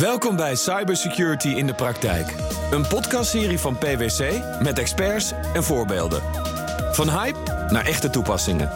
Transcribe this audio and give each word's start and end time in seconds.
Welkom 0.00 0.36
bij 0.36 0.54
Cybersecurity 0.54 1.48
in 1.48 1.66
de 1.66 1.74
Praktijk. 1.74 2.34
Een 2.70 2.86
podcastserie 2.88 3.58
van 3.58 3.78
PwC 3.78 4.42
met 4.62 4.78
experts 4.78 5.32
en 5.54 5.64
voorbeelden. 5.64 6.22
Van 6.92 7.10
hype 7.10 7.68
naar 7.68 7.86
echte 7.86 8.10
toepassingen. 8.10 8.70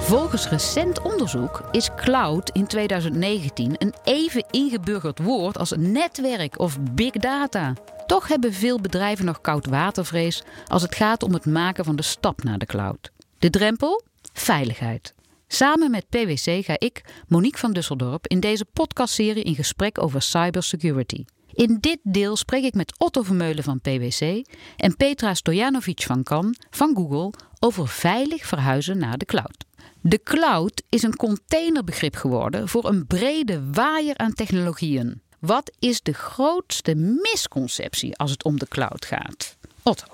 Volgens 0.00 0.48
recent 0.48 1.02
onderzoek 1.02 1.68
is 1.70 1.90
cloud 1.96 2.50
in 2.50 2.66
2019 2.66 3.74
een 3.78 3.94
even 4.04 4.44
ingeburgerd 4.50 5.18
woord 5.18 5.58
als 5.58 5.72
netwerk 5.76 6.58
of 6.58 6.78
big 6.80 7.12
data. 7.12 7.72
Toch 8.06 8.28
hebben 8.28 8.52
veel 8.52 8.80
bedrijven 8.80 9.24
nog 9.24 9.40
koud 9.40 9.66
watervrees 9.66 10.42
als 10.66 10.82
het 10.82 10.94
gaat 10.94 11.22
om 11.22 11.32
het 11.32 11.46
maken 11.46 11.84
van 11.84 11.96
de 11.96 12.02
stap 12.02 12.42
naar 12.42 12.58
de 12.58 12.66
cloud. 12.66 13.10
De 13.38 13.50
drempel? 13.50 14.02
Veiligheid. 14.32 15.14
Samen 15.48 15.90
met 15.90 16.08
PwC 16.08 16.64
ga 16.64 16.74
ik, 16.78 17.04
Monique 17.28 17.58
van 17.58 17.72
Dusseldorp, 17.72 18.26
in 18.26 18.40
deze 18.40 18.64
podcastserie 18.64 19.42
in 19.42 19.54
gesprek 19.54 20.02
over 20.02 20.22
cybersecurity. 20.22 21.24
In 21.52 21.78
dit 21.80 21.98
deel 22.02 22.36
spreek 22.36 22.64
ik 22.64 22.74
met 22.74 22.94
Otto 22.98 23.22
Vermeulen 23.22 23.64
van 23.64 23.80
PwC 23.80 24.46
en 24.76 24.96
Petra 24.96 25.34
Stojanovic 25.34 26.02
van 26.02 26.22
Kan 26.22 26.54
van 26.70 26.94
Google 26.94 27.32
over 27.58 27.88
veilig 27.88 28.46
verhuizen 28.46 28.98
naar 28.98 29.18
de 29.18 29.24
cloud. 29.24 29.64
De 30.00 30.22
cloud 30.22 30.82
is 30.88 31.02
een 31.02 31.16
containerbegrip 31.16 32.14
geworden 32.14 32.68
voor 32.68 32.88
een 32.88 33.06
brede 33.06 33.70
waaier 33.72 34.16
aan 34.16 34.32
technologieën. 34.32 35.20
Wat 35.38 35.72
is 35.78 36.02
de 36.02 36.12
grootste 36.12 36.94
misconceptie 36.94 38.16
als 38.16 38.30
het 38.30 38.44
om 38.44 38.58
de 38.58 38.68
cloud 38.68 39.04
gaat? 39.04 39.56
Otto. 39.82 40.06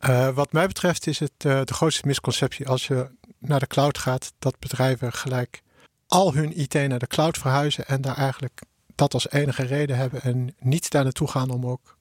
Uh, 0.00 0.34
wat 0.34 0.52
mij 0.52 0.66
betreft 0.66 1.06
is 1.06 1.18
het 1.18 1.44
uh, 1.46 1.60
de 1.64 1.74
grootste 1.74 2.06
misconceptie 2.06 2.68
als 2.68 2.86
je 2.86 3.10
naar 3.42 3.60
de 3.60 3.66
cloud 3.66 3.98
gaat, 3.98 4.32
dat 4.38 4.58
bedrijven 4.58 5.12
gelijk 5.12 5.62
al 6.06 6.34
hun 6.34 6.58
IT 6.58 6.74
naar 6.74 6.98
de 6.98 7.06
cloud 7.06 7.38
verhuizen 7.38 7.86
en 7.86 8.00
daar 8.00 8.16
eigenlijk 8.16 8.62
dat 8.94 9.14
als 9.14 9.30
enige 9.30 9.62
reden 9.62 9.96
hebben 9.96 10.22
en 10.22 10.54
niet 10.58 10.90
daar 10.90 11.04
naartoe 11.04 11.28
gaan 11.28 11.50
om 11.50 11.66
ook 11.66 11.96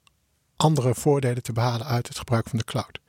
andere 0.55 0.95
voordelen 0.95 1.43
te 1.43 1.53
behalen 1.53 1.87
uit 1.87 2.07
het 2.07 2.17
gebruik 2.17 2.49
van 2.49 2.59
de 2.59 2.65
cloud. 2.65 2.99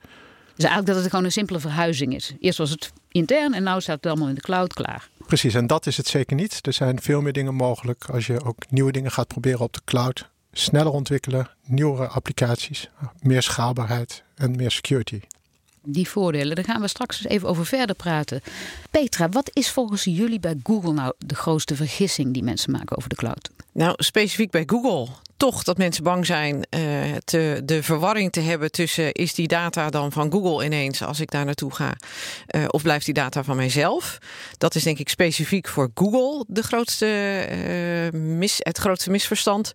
Dus 0.55 0.65
eigenlijk 0.65 0.85
dat 0.85 0.95
het 0.95 1.09
gewoon 1.09 1.25
een 1.25 1.31
simpele 1.31 1.59
verhuizing 1.59 2.15
is. 2.15 2.33
Eerst 2.39 2.57
was 2.57 2.69
het 2.69 2.91
intern 3.11 3.53
en 3.53 3.63
nu 3.63 3.81
staat 3.81 3.95
het 3.95 4.05
allemaal 4.05 4.27
in 4.27 4.35
de 4.35 4.41
cloud 4.41 4.73
klaar. 4.73 5.09
Precies, 5.25 5.53
en 5.53 5.67
dat 5.67 5.85
is 5.85 5.97
het 5.97 6.07
zeker 6.07 6.35
niet. 6.35 6.67
Er 6.67 6.73
zijn 6.73 7.01
veel 7.01 7.21
meer 7.21 7.33
dingen 7.33 7.55
mogelijk 7.55 8.09
als 8.09 8.27
je 8.27 8.43
ook 8.43 8.57
nieuwe 8.69 8.91
dingen 8.91 9.11
gaat 9.11 9.27
proberen 9.27 9.59
op 9.59 9.73
de 9.73 9.81
cloud. 9.85 10.29
Sneller 10.51 10.91
ontwikkelen, 10.91 11.49
nieuwere 11.65 12.07
applicaties, 12.07 12.89
meer 13.19 13.41
schaalbaarheid 13.41 14.23
en 14.35 14.55
meer 14.55 14.71
security 14.71 15.21
die 15.85 16.09
voordelen. 16.09 16.55
Daar 16.55 16.65
gaan 16.65 16.81
we 16.81 16.87
straks 16.87 17.17
eens 17.17 17.33
even 17.33 17.47
over 17.47 17.65
verder 17.65 17.95
praten. 17.95 18.41
Petra, 18.91 19.29
wat 19.29 19.49
is 19.53 19.69
volgens 19.69 20.03
jullie 20.03 20.39
bij 20.39 20.55
Google 20.63 20.93
nou 20.93 21.13
de 21.17 21.35
grootste 21.35 21.75
vergissing 21.75 22.33
die 22.33 22.43
mensen 22.43 22.71
maken 22.71 22.97
over 22.97 23.09
de 23.09 23.15
cloud? 23.15 23.49
Nou, 23.73 23.93
specifiek 23.97 24.51
bij 24.51 24.63
Google 24.65 25.07
toch 25.37 25.63
dat 25.63 25.77
mensen 25.77 26.03
bang 26.03 26.25
zijn 26.25 26.65
te, 27.23 27.61
de 27.65 27.83
verwarring 27.83 28.31
te 28.31 28.39
hebben 28.39 28.71
tussen 28.71 29.11
is 29.11 29.33
die 29.33 29.47
data 29.47 29.89
dan 29.89 30.11
van 30.11 30.31
Google 30.31 30.65
ineens 30.65 31.03
als 31.03 31.19
ik 31.19 31.31
daar 31.31 31.45
naartoe 31.45 31.73
ga, 31.73 31.95
uh, 32.55 32.63
of 32.67 32.81
blijft 32.81 33.05
die 33.05 33.13
data 33.13 33.43
van 33.43 33.55
mijzelf? 33.55 34.17
Dat 34.57 34.75
is 34.75 34.83
denk 34.83 34.99
ik 34.99 35.09
specifiek 35.09 35.67
voor 35.67 35.91
Google 35.93 36.45
de 36.47 36.63
grootste, 36.63 37.07
uh, 38.13 38.19
mis, 38.19 38.55
het 38.57 38.77
grootste 38.77 39.09
misverstand. 39.09 39.73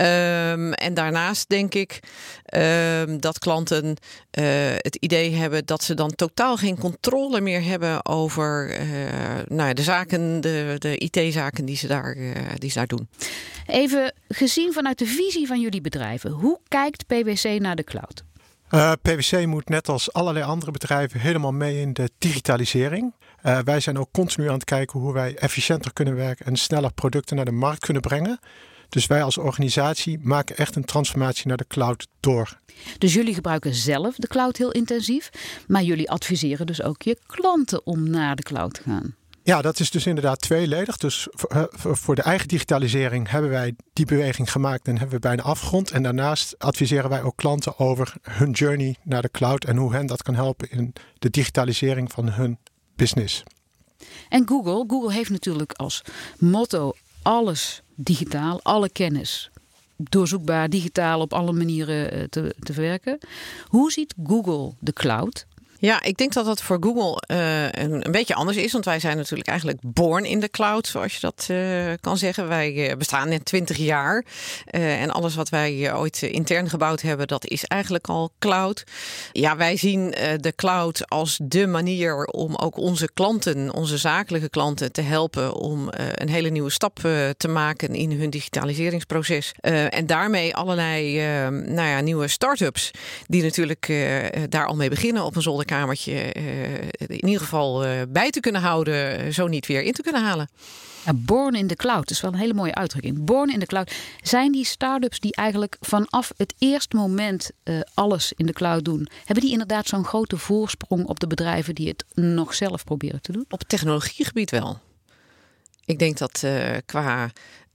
Um, 0.00 0.72
en 0.72 0.94
daarnaast 0.94 1.48
denk 1.48 1.74
ik 1.74 2.00
um, 2.54 3.20
dat 3.20 3.38
klanten 3.38 3.96
het 4.76 4.96
idee 5.00 5.34
hebben 5.34 5.66
dat 5.66 5.82
ze 5.82 5.94
dan 5.94 6.14
totaal 6.14 6.56
geen 6.56 6.78
controle 6.78 7.40
meer 7.40 7.62
hebben 7.62 8.06
over 8.06 8.76
nou, 9.48 9.74
de 9.74 9.82
zaken, 9.82 10.40
de, 10.40 10.74
de 10.78 10.98
IT-zaken 10.98 11.64
die, 11.64 11.76
ze 11.76 11.86
daar, 11.86 12.16
die 12.58 12.70
ze 12.70 12.78
daar 12.78 12.86
doen. 12.86 13.08
Even 13.66 14.14
gezien 14.28 14.72
vanuit 14.72 14.98
de 14.98 15.06
visie 15.06 15.46
van 15.46 15.60
jullie 15.60 15.80
bedrijven, 15.80 16.30
hoe 16.30 16.60
kijkt 16.68 17.06
PwC 17.06 17.60
naar 17.60 17.76
de 17.76 17.84
cloud? 17.84 18.24
Uh, 18.70 18.92
PwC 19.02 19.46
moet 19.46 19.68
net 19.68 19.88
als 19.88 20.12
allerlei 20.12 20.44
andere 20.44 20.70
bedrijven 20.70 21.20
helemaal 21.20 21.52
mee 21.52 21.80
in 21.80 21.92
de 21.92 22.10
digitalisering. 22.18 23.14
Uh, 23.44 23.58
wij 23.58 23.80
zijn 23.80 23.98
ook 23.98 24.08
continu 24.12 24.48
aan 24.48 24.54
het 24.54 24.64
kijken 24.64 25.00
hoe 25.00 25.12
wij 25.12 25.34
efficiënter 25.36 25.92
kunnen 25.92 26.14
werken 26.14 26.46
en 26.46 26.56
sneller 26.56 26.92
producten 26.92 27.36
naar 27.36 27.44
de 27.44 27.50
markt 27.50 27.84
kunnen 27.84 28.02
brengen. 28.02 28.38
Dus 28.88 29.06
wij 29.06 29.22
als 29.22 29.38
organisatie 29.38 30.18
maken 30.22 30.56
echt 30.56 30.76
een 30.76 30.84
transformatie 30.84 31.46
naar 31.46 31.56
de 31.56 31.66
cloud 31.66 32.06
door. 32.20 32.58
Dus 32.98 33.14
jullie 33.14 33.34
gebruiken 33.34 33.74
zelf 33.74 34.14
de 34.16 34.26
cloud 34.26 34.56
heel 34.56 34.72
intensief, 34.72 35.30
maar 35.66 35.82
jullie 35.82 36.10
adviseren 36.10 36.66
dus 36.66 36.82
ook 36.82 37.02
je 37.02 37.18
klanten 37.26 37.86
om 37.86 38.10
naar 38.10 38.36
de 38.36 38.42
cloud 38.42 38.74
te 38.74 38.82
gaan. 38.82 39.14
Ja, 39.48 39.62
dat 39.62 39.80
is 39.80 39.90
dus 39.90 40.06
inderdaad 40.06 40.40
tweeledig. 40.40 40.96
Dus 40.96 41.28
voor 41.72 42.14
de 42.14 42.22
eigen 42.22 42.48
digitalisering 42.48 43.30
hebben 43.30 43.50
wij 43.50 43.74
die 43.92 44.06
beweging 44.06 44.52
gemaakt 44.52 44.88
en 44.88 44.98
hebben 44.98 45.14
we 45.14 45.20
bijna 45.20 45.42
afgerond. 45.42 45.90
En 45.90 46.02
daarnaast 46.02 46.58
adviseren 46.58 47.10
wij 47.10 47.22
ook 47.22 47.36
klanten 47.36 47.78
over 47.78 48.14
hun 48.22 48.50
journey 48.50 48.96
naar 49.02 49.22
de 49.22 49.30
cloud 49.30 49.64
en 49.64 49.76
hoe 49.76 49.92
hen 49.92 50.06
dat 50.06 50.22
kan 50.22 50.34
helpen 50.34 50.70
in 50.70 50.92
de 51.18 51.30
digitalisering 51.30 52.12
van 52.12 52.28
hun 52.28 52.58
business. 52.96 53.42
En 54.28 54.48
Google, 54.48 54.84
Google 54.86 55.12
heeft 55.12 55.30
natuurlijk 55.30 55.72
als 55.72 56.02
motto 56.38 56.92
alles 57.22 57.82
digitaal, 57.94 58.60
alle 58.62 58.88
kennis 58.90 59.50
doorzoekbaar, 59.96 60.68
digitaal 60.68 61.20
op 61.20 61.32
alle 61.32 61.52
manieren 61.52 62.12
eh, 62.12 62.22
te, 62.22 62.54
te 62.58 62.72
werken. 62.72 63.18
Hoe 63.66 63.92
ziet 63.92 64.14
Google 64.24 64.72
de 64.78 64.92
cloud? 64.92 65.46
Ja, 65.80 66.02
ik 66.02 66.16
denk 66.16 66.32
dat 66.32 66.44
dat 66.44 66.62
voor 66.62 66.76
Google 66.80 67.22
uh, 67.30 67.62
een, 67.64 68.06
een, 68.06 68.12
beetje 68.12 68.34
anders 68.34 68.56
is. 68.56 68.72
Want 68.72 68.84
wij 68.84 69.00
zijn 69.00 69.16
natuurlijk 69.16 69.48
eigenlijk 69.48 69.78
born 69.82 70.24
in 70.24 70.40
the 70.40 70.48
cloud, 70.48 70.86
zoals 70.86 71.14
je 71.14 71.20
dat 71.20 71.46
uh, 71.50 71.92
kan 72.00 72.16
zeggen. 72.16 72.48
Wij 72.48 72.90
uh, 72.90 72.96
bestaan 72.96 73.28
net 73.28 73.44
20 73.44 73.76
jaar. 73.76 74.24
en 74.66 75.10
alles 75.10 75.34
wat 75.34 75.48
wij 75.48 75.94
ooit 75.94 76.22
intern 76.22 76.68
gebouwd 76.68 77.00
hebben, 77.00 77.26
dat 77.26 77.46
is 77.46 77.64
eigenlijk 77.64 78.08
al 78.08 78.30
cloud. 78.38 78.84
Ja, 79.32 79.56
wij 79.56 79.76
zien 79.76 80.10
de 80.40 80.52
cloud 80.56 81.08
als 81.08 81.38
de 81.42 81.66
manier 81.66 82.24
om 82.24 82.54
ook 82.54 82.76
onze 82.76 83.10
klanten, 83.14 83.74
onze 83.74 83.98
zakelijke 83.98 84.48
klanten, 84.48 84.92
te 84.92 85.00
helpen 85.00 85.54
om 85.54 85.88
een 86.14 86.28
hele 86.28 86.48
nieuwe 86.48 86.70
stap 86.70 86.98
te 87.36 87.48
maken 87.48 87.94
in 87.94 88.12
hun 88.12 88.30
digitaliseringsproces. 88.30 89.52
en 89.60 90.06
daarmee 90.06 90.54
allerlei 90.54 91.16
nou 91.50 91.88
ja, 91.88 92.00
nieuwe 92.00 92.28
start-ups, 92.28 92.90
die 93.26 93.42
natuurlijk 93.42 93.92
daar 94.48 94.66
al 94.66 94.76
mee 94.76 94.88
beginnen 94.90 95.24
op 95.24 95.36
een 95.36 95.42
zolder 95.42 95.66
kamertje 95.68 96.34
uh, 96.36 96.74
in 97.06 97.24
ieder 97.26 97.40
geval 97.40 97.86
uh, 97.86 97.90
bij 98.08 98.30
te 98.30 98.40
kunnen 98.40 98.60
houden, 98.60 99.34
zo 99.34 99.46
niet 99.46 99.66
weer 99.66 99.82
in 99.82 99.92
te 99.92 100.02
kunnen 100.02 100.22
halen. 100.22 100.48
Ja, 101.04 101.12
born 101.14 101.54
in 101.54 101.66
the 101.66 101.76
cloud, 101.76 101.98
dat 101.98 102.10
is 102.10 102.20
wel 102.20 102.32
een 102.32 102.38
hele 102.38 102.54
mooie 102.54 102.74
uitdrukking. 102.74 103.24
Born 103.24 103.52
in 103.52 103.58
the 103.58 103.66
cloud. 103.66 103.92
Zijn 104.22 104.52
die 104.52 104.64
start-ups 104.64 105.20
die 105.20 105.34
eigenlijk 105.34 105.76
vanaf 105.80 106.32
het 106.36 106.54
eerste 106.58 106.96
moment 106.96 107.50
uh, 107.64 107.80
alles 107.94 108.32
in 108.36 108.46
de 108.46 108.52
cloud 108.52 108.84
doen, 108.84 109.08
hebben 109.24 109.44
die 109.44 109.52
inderdaad 109.52 109.86
zo'n 109.86 110.04
grote 110.04 110.36
voorsprong 110.36 111.06
op 111.06 111.20
de 111.20 111.26
bedrijven 111.26 111.74
die 111.74 111.88
het 111.88 112.04
nog 112.14 112.54
zelf 112.54 112.84
proberen 112.84 113.22
te 113.22 113.32
doen? 113.32 113.44
Op 113.48 113.62
technologiegebied 113.62 114.50
wel. 114.50 114.80
Ik 115.84 115.98
denk 115.98 116.18
dat 116.18 116.46
qua 116.86 117.30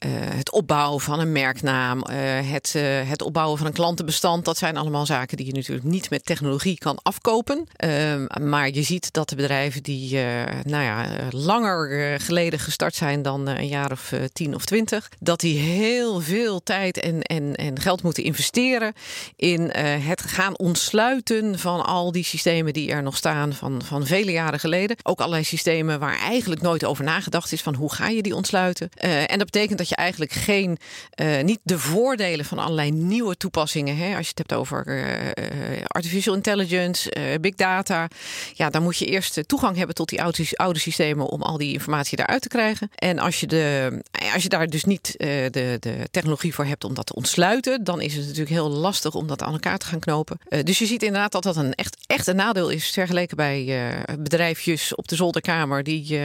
uh, 0.05 0.11
het 0.15 0.51
opbouwen 0.51 1.01
van 1.01 1.19
een 1.19 1.31
merknaam, 1.31 1.97
uh, 1.97 2.15
het, 2.51 2.73
uh, 2.75 2.83
het 3.09 3.21
opbouwen 3.21 3.57
van 3.57 3.67
een 3.67 3.73
klantenbestand. 3.73 4.45
Dat 4.45 4.57
zijn 4.57 4.77
allemaal 4.77 5.05
zaken 5.05 5.37
die 5.37 5.45
je 5.45 5.53
natuurlijk 5.53 5.87
niet 5.87 6.09
met 6.09 6.25
technologie 6.25 6.77
kan 6.77 6.99
afkopen. 7.01 7.67
Ehm, 7.75 8.25
maar 8.49 8.69
je 8.69 8.81
ziet 8.81 9.13
dat 9.13 9.29
de 9.29 9.35
bedrijven 9.35 9.83
die 9.83 10.21
nou 10.63 10.83
ja, 10.83 11.07
langer 11.29 12.19
geleden 12.19 12.59
gestart 12.59 12.95
zijn 12.95 13.21
dan 13.21 13.47
een 13.47 13.67
jaar 13.67 13.91
of 13.91 14.13
tien 14.33 14.55
of 14.55 14.65
twintig, 14.65 15.09
dat 15.19 15.39
die 15.39 15.59
heel 15.59 16.21
veel 16.21 16.63
tijd 16.63 16.99
en, 16.99 17.21
en, 17.21 17.55
en 17.55 17.79
geld 17.79 18.03
moeten 18.03 18.23
investeren 18.23 18.93
in 19.35 19.69
het 19.79 20.21
gaan 20.21 20.57
ontsluiten 20.57 21.59
van 21.59 21.85
al 21.85 22.11
die 22.11 22.23
systemen 22.23 22.73
die 22.73 22.91
er 22.91 23.03
nog 23.03 23.17
staan 23.17 23.53
van, 23.53 23.81
van 23.85 24.05
vele 24.05 24.31
jaren 24.31 24.59
geleden. 24.59 24.97
Ook 25.03 25.19
allerlei 25.19 25.43
systemen 25.43 25.99
waar 25.99 26.19
eigenlijk 26.19 26.61
nooit 26.61 26.85
over 26.85 27.03
nagedacht 27.03 27.51
is 27.51 27.61
van 27.61 27.75
hoe 27.75 27.93
ga 27.93 28.07
je 28.07 28.21
die 28.21 28.35
ontsluiten. 28.35 28.89
en 28.99 29.37
dat 29.37 29.51
betekent 29.51 29.77
dat 29.77 29.89
je 29.89 29.92
eigenlijk 29.95 30.31
geen, 30.31 30.77
uh, 31.21 31.41
niet 31.41 31.59
de 31.63 31.79
voordelen 31.79 32.45
van 32.45 32.59
allerlei 32.59 32.91
nieuwe 32.91 33.37
toepassingen. 33.37 33.97
Hè? 33.97 34.15
Als 34.15 34.23
je 34.23 34.33
het 34.35 34.37
hebt 34.37 34.53
over 34.53 34.87
uh, 34.87 35.83
artificial 35.87 36.35
intelligence, 36.35 37.11
big 37.41 37.55
data. 37.55 38.07
Ja, 38.53 38.69
dan 38.69 38.83
moet 38.83 38.97
je 38.97 39.05
eerst 39.05 39.47
toegang 39.47 39.77
hebben 39.77 39.95
tot 39.95 40.09
die 40.09 40.21
oude, 40.21 40.47
oude 40.53 40.79
systemen 40.79 41.25
om 41.25 41.41
al 41.41 41.57
die 41.57 41.73
informatie 41.73 42.17
daaruit 42.17 42.41
te 42.41 42.47
krijgen. 42.47 42.89
En 42.95 43.19
als 43.19 43.39
je, 43.39 43.47
de, 43.47 44.01
als 44.33 44.43
je 44.43 44.49
daar 44.49 44.67
dus 44.67 44.83
niet 44.83 45.15
de, 45.17 45.77
de 45.79 46.07
technologie 46.11 46.53
voor 46.53 46.65
hebt 46.65 46.83
om 46.83 46.93
dat 46.93 47.05
te 47.05 47.15
ontsluiten, 47.15 47.83
dan 47.83 48.01
is 48.01 48.13
het 48.13 48.23
natuurlijk 48.23 48.49
heel 48.49 48.69
lastig 48.69 49.15
om 49.15 49.27
dat 49.27 49.41
aan 49.41 49.53
elkaar 49.53 49.77
te 49.77 49.85
gaan 49.85 49.99
knopen. 49.99 50.37
dus 50.63 50.79
je 50.79 50.85
ziet 50.85 51.03
inderdaad 51.03 51.31
dat 51.31 51.43
dat 51.43 51.55
een 51.55 51.73
echt, 51.73 51.97
echt 52.07 52.27
een 52.27 52.35
nadeel 52.35 52.69
is 52.69 52.89
vergeleken 52.89 53.37
bij 53.37 53.93
bedrijfjes 54.19 54.95
op 54.95 55.07
de 55.07 55.15
zolderkamer 55.15 55.83
die, 55.83 56.19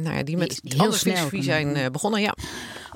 nou 0.00 0.16
ja, 0.16 0.22
die 0.22 0.36
met 0.36 0.60
die, 0.62 0.80
andere 0.80 0.98
filosofie 0.98 1.42
zijn 1.42 1.92
begonnen. 1.92 2.20
Ja. 2.20 2.34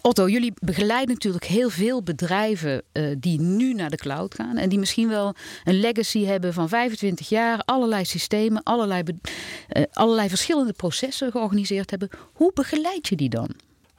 Otto, 0.06 0.28
jullie 0.28 0.52
begeleiden 0.60 1.14
natuurlijk 1.14 1.44
heel 1.44 1.70
veel 1.70 2.02
bedrijven 2.02 2.82
uh, 2.92 3.14
die 3.18 3.40
nu 3.40 3.74
naar 3.74 3.90
de 3.90 3.96
cloud 3.96 4.34
gaan. 4.34 4.56
En 4.56 4.68
die 4.68 4.78
misschien 4.78 5.08
wel 5.08 5.34
een 5.64 5.80
legacy 5.80 6.24
hebben 6.24 6.52
van 6.52 6.68
25 6.68 7.28
jaar. 7.28 7.62
Allerlei 7.64 8.04
systemen, 8.04 8.62
allerlei, 8.62 9.02
uh, 9.02 9.82
allerlei 9.92 10.28
verschillende 10.28 10.72
processen 10.72 11.30
georganiseerd 11.30 11.90
hebben. 11.90 12.08
Hoe 12.32 12.50
begeleid 12.54 13.08
je 13.08 13.16
die 13.16 13.28
dan? 13.28 13.50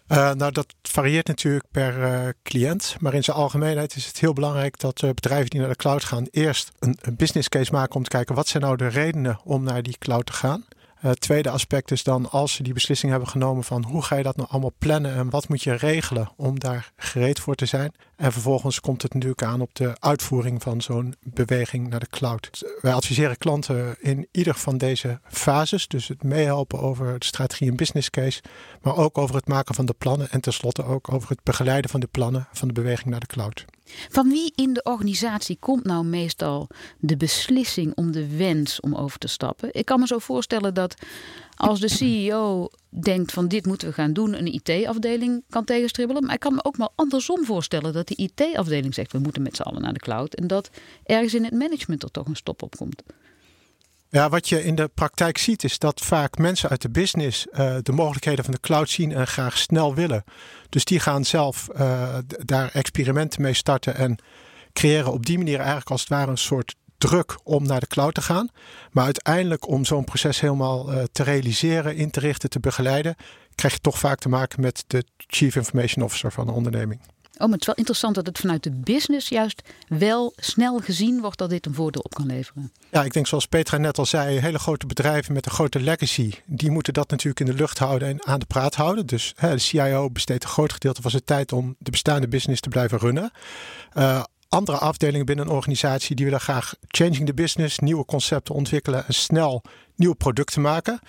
Uh, 0.08 0.32
nou, 0.34 0.52
dat 0.52 0.66
varieert 0.82 1.28
natuurlijk 1.28 1.66
per 1.72 2.34
cliënt. 2.44 2.96
Maar 3.00 3.14
in 3.14 3.24
zijn 3.24 3.38
algemeenheid 3.38 3.96
is 3.96 4.06
het 4.06 4.20
heel 4.20 4.34
belangrijk 4.34 4.80
dat 4.80 5.00
bedrijven 5.00 5.50
die 5.50 5.60
naar 5.60 5.70
de 5.70 5.76
cloud 5.76 6.04
gaan 6.04 6.28
eerst 6.32 6.72
een, 6.80 6.98
business 7.18 7.50
case 7.50 7.72
maken 7.72 7.96
om 7.96 8.04
te 8.04 8.10
kijken 8.10 8.36
wat 8.36 8.48
zijn 8.48 8.64
nou 8.64 8.78
de 8.78 8.88
redenen 8.88 9.40
om 9.44 9.64
naar 9.64 9.84
die 9.84 9.98
cloud 9.98 10.26
te 10.26 10.34
gaan. 10.34 10.66
Het 11.08 11.22
tweede 11.22 11.50
aspect 11.50 11.92
is 11.92 12.04
dan 12.04 12.32
als 12.32 12.54
ze 12.54 12.64
die 12.64 12.74
beslissing 12.74 13.12
hebben 13.12 13.30
genomen 13.30 13.64
van 13.64 13.84
hoe 13.84 14.02
ga 14.02 14.16
je 14.16 14.24
dat 14.24 14.36
nou 14.36 14.50
allemaal 14.50 14.74
plannen 14.78 15.14
en 15.14 15.30
wat 15.30 15.48
moet 15.48 15.64
je 15.64 15.74
regelen 15.74 16.30
om 16.36 16.60
daar 16.60 16.92
gereed 16.96 17.40
voor 17.40 17.56
te 17.56 17.66
zijn. 17.66 17.94
En 18.16 18.32
vervolgens 18.32 18.80
komt 18.80 19.02
het 19.02 19.14
natuurlijk 19.14 19.44
aan 19.44 19.62
op 19.62 19.76
de 19.76 19.96
uitvoering 20.00 20.62
van 20.62 20.82
zo'n 20.82 21.16
beweging 21.20 21.90
naar 21.90 22.00
de 22.00 22.08
cloud. 22.10 22.50
Wij 22.82 22.94
adviseren 22.94 23.38
klanten 23.38 23.96
in 24.00 24.28
ieder 24.32 24.56
van 24.56 24.78
deze 24.78 25.20
fases, 25.28 25.88
dus 25.88 26.08
het 26.08 26.24
meehelpen 26.24 26.80
over 26.80 27.20
de 27.20 27.26
strategie 27.26 27.70
en 27.70 27.76
business 27.76 28.10
case, 28.10 28.42
maar 28.82 28.96
ook 28.96 29.18
over 29.18 29.36
het 29.36 29.48
maken 29.48 29.76
van 29.76 29.86
de 29.86 29.96
plannen 29.98 30.30
en 30.30 30.42
tenslotte 30.42 30.84
ook 30.84 31.14
over 31.14 31.30
het 31.30 31.44
begeleiden 31.44 31.90
van 31.90 32.00
de 32.00 32.08
plannen 32.08 32.48
van 32.52 32.68
de 32.68 32.74
beweging 32.74 33.10
naar 33.10 33.20
de 33.20 33.26
cloud. 33.26 33.66
Van 34.10 34.30
wie 34.30 34.52
in 34.56 34.74
de 34.74 34.84
organisatie 34.84 35.58
komt 35.60 35.84
nou 35.84 36.06
meestal 36.06 36.70
de 37.00 37.18
beslissing 37.18 37.96
om 37.96 38.12
de 38.12 38.38
wens 38.38 38.80
om 38.80 38.96
over 38.96 39.20
te 39.20 39.28
stappen? 39.28 39.70
Ik 39.72 39.86
kan 39.86 40.00
me 40.00 40.08
zo 40.08 40.20
voorstellen 40.20 40.74
dat 40.74 40.96
als 41.56 41.80
de 41.80 41.90
CEO 41.90 42.70
denkt 42.90 43.32
van 43.32 43.48
dit 43.48 43.66
moeten 43.66 43.88
we 43.88 43.94
gaan 43.94 44.14
doen, 44.14 44.34
een 44.34 44.54
IT-afdeling 44.54 45.44
kan 45.50 45.64
tegenstribbelen. 45.64 46.24
Maar 46.24 46.34
ik 46.34 46.40
kan 46.40 46.54
me 46.54 46.64
ook 46.64 46.76
wel 46.76 46.92
andersom 46.96 47.46
voorstellen 47.46 47.94
dat 47.94 48.08
die 48.08 48.32
IT-afdeling 48.34 48.94
zegt 48.94 49.12
we 49.12 49.20
moeten 49.20 49.42
met 49.42 49.56
z'n 49.56 49.62
allen 49.62 49.82
naar 49.82 49.94
de 49.94 50.00
cloud. 50.00 50.34
En 50.34 50.48
dat 50.48 50.70
ergens 51.04 51.34
in 51.34 51.44
het 51.44 51.54
management 51.54 52.04
er 52.04 52.12
toch 52.12 52.28
een 52.28 52.36
stop 52.36 52.62
op 52.62 52.76
komt. 52.76 53.04
Ja, 54.10 54.30
wat 54.30 54.50
je 54.50 54.64
in 54.64 54.76
de 54.76 54.88
praktijk 54.88 55.38
ziet 55.38 55.64
is 55.64 55.80
dat 55.80 56.02
vaak 56.02 56.38
mensen 56.38 56.70
uit 56.70 56.82
de 56.82 56.90
business 56.90 57.48
uh, 57.52 57.76
de 57.82 57.92
mogelijkheden 57.92 58.44
van 58.44 58.54
de 58.54 58.60
cloud 58.60 58.90
zien 58.90 59.12
en 59.12 59.28
graag 59.28 59.58
snel 59.58 59.96
willen. 59.96 60.24
Dus 60.70 60.86
die 60.86 61.00
gaan 61.00 61.26
zelf 61.26 61.68
uh, 61.80 62.18
daar 62.28 62.70
experimenten 62.74 63.42
mee 63.42 63.54
starten 63.54 63.96
en 63.96 64.18
creëren 64.74 65.12
op 65.12 65.26
die 65.26 65.38
manier 65.38 65.58
eigenlijk 65.58 65.90
als 65.90 66.00
het 66.02 66.10
ware 66.10 66.32
een 66.32 66.38
soort 66.38 66.76
druk 66.98 67.40
om 67.44 67.66
naar 67.66 67.80
de 67.80 67.88
cloud 67.88 68.14
te 68.14 68.22
gaan. 68.22 68.50
Maar 68.92 69.06
uiteindelijk 69.06 69.68
om 69.68 69.86
zo'n 69.86 70.04
proces 70.04 70.40
helemaal 70.40 70.94
uh, 70.94 71.04
te 71.12 71.24
realiseren, 71.24 71.96
in 71.96 72.12
te 72.12 72.20
richten, 72.20 72.50
te 72.50 72.60
begeleiden, 72.60 73.16
krijg 73.56 73.74
je 73.74 73.80
toch 73.80 74.00
vaak 74.00 74.20
te 74.20 74.30
maken 74.30 74.62
met 74.62 74.84
de 74.88 75.04
Chief 75.18 75.56
Information 75.56 76.06
Officer 76.06 76.32
van 76.32 76.46
de 76.46 76.52
onderneming. 76.52 77.02
Oh, 77.38 77.44
maar 77.44 77.52
het 77.52 77.62
is 77.62 77.68
wel 77.68 77.76
interessant 77.76 78.16
dat 78.16 78.26
het 78.26 78.38
vanuit 78.38 78.64
de 78.64 78.72
business 78.72 79.30
juist 79.30 79.62
wel 79.88 80.34
snel 80.36 80.80
gezien 80.80 81.22
wordt 81.22 81.38
dat 81.38 81.50
dit 81.50 81.66
een 81.66 81.74
voordeel 81.74 82.02
op 82.02 82.14
kan 82.14 82.26
leveren. 82.26 82.72
Ja, 82.92 83.04
ik 83.04 83.14
denk 83.14 83.28
zoals 83.28 83.46
Petra 83.46 83.78
net 83.78 83.98
al 83.98 84.06
zei, 84.06 84.40
hele 84.40 84.60
grote 84.60 84.86
bedrijven 84.86 85.34
met 85.34 85.46
een 85.46 85.52
grote 85.52 85.80
legacy, 85.80 86.34
die 86.46 86.72
moeten 86.72 86.94
dat 86.94 87.10
natuurlijk 87.10 87.40
in 87.40 87.46
de 87.46 87.54
lucht 87.54 87.78
houden 87.78 88.08
en 88.08 88.26
aan 88.26 88.40
de 88.40 88.46
praat 88.46 88.76
houden. 88.76 89.06
Dus 89.06 89.34
hè, 89.36 89.52
de 89.52 89.60
CIO 89.60 90.10
besteedt 90.10 90.44
een 90.44 90.50
groot 90.50 90.74
gedeelte 90.74 91.02
van 91.02 91.12
zijn 91.12 91.24
tijd 91.26 91.52
om 91.52 91.76
de 91.80 91.92
bestaande 91.92 92.28
business 92.28 92.62
te 92.62 92.70
blijven 92.70 92.98
runnen. 92.98 93.32
Uh, 93.94 94.24
andere 94.50 94.78
afdelingen 94.78 95.26
binnen 95.26 95.46
een 95.46 95.52
organisatie 95.52 96.16
die 96.16 96.26
willen 96.26 96.42
graag 96.42 96.74
changing 96.88 97.26
the 97.26 97.34
business, 97.34 97.80
nieuwe 97.80 98.06
concepten 98.06 98.56
ontwikkelen 98.56 99.08
en 99.08 99.14
snel 99.14 99.64
nieuwe 99.96 100.16
producten 100.16 100.62
maken. 100.62 101.00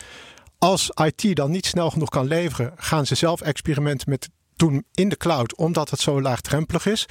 Als 0.59 0.91
IT 1.05 1.37
dan 1.37 1.51
niet 1.51 1.67
snel 1.67 1.91
genoeg 1.91 2.09
kan 2.09 2.27
leveren, 2.27 2.73
gaan 2.77 3.07
ze 3.07 3.15
zelf 3.15 3.41
experimenten 3.41 4.11
met 4.11 4.29
doen 4.59 4.85
in 4.95 5.09
de 5.09 5.17
cloud, 5.17 5.57
omdat 5.57 5.91
het 5.91 6.01
zo 6.01 6.21
laagdrempelig 6.21 6.87
is. 6.87 7.07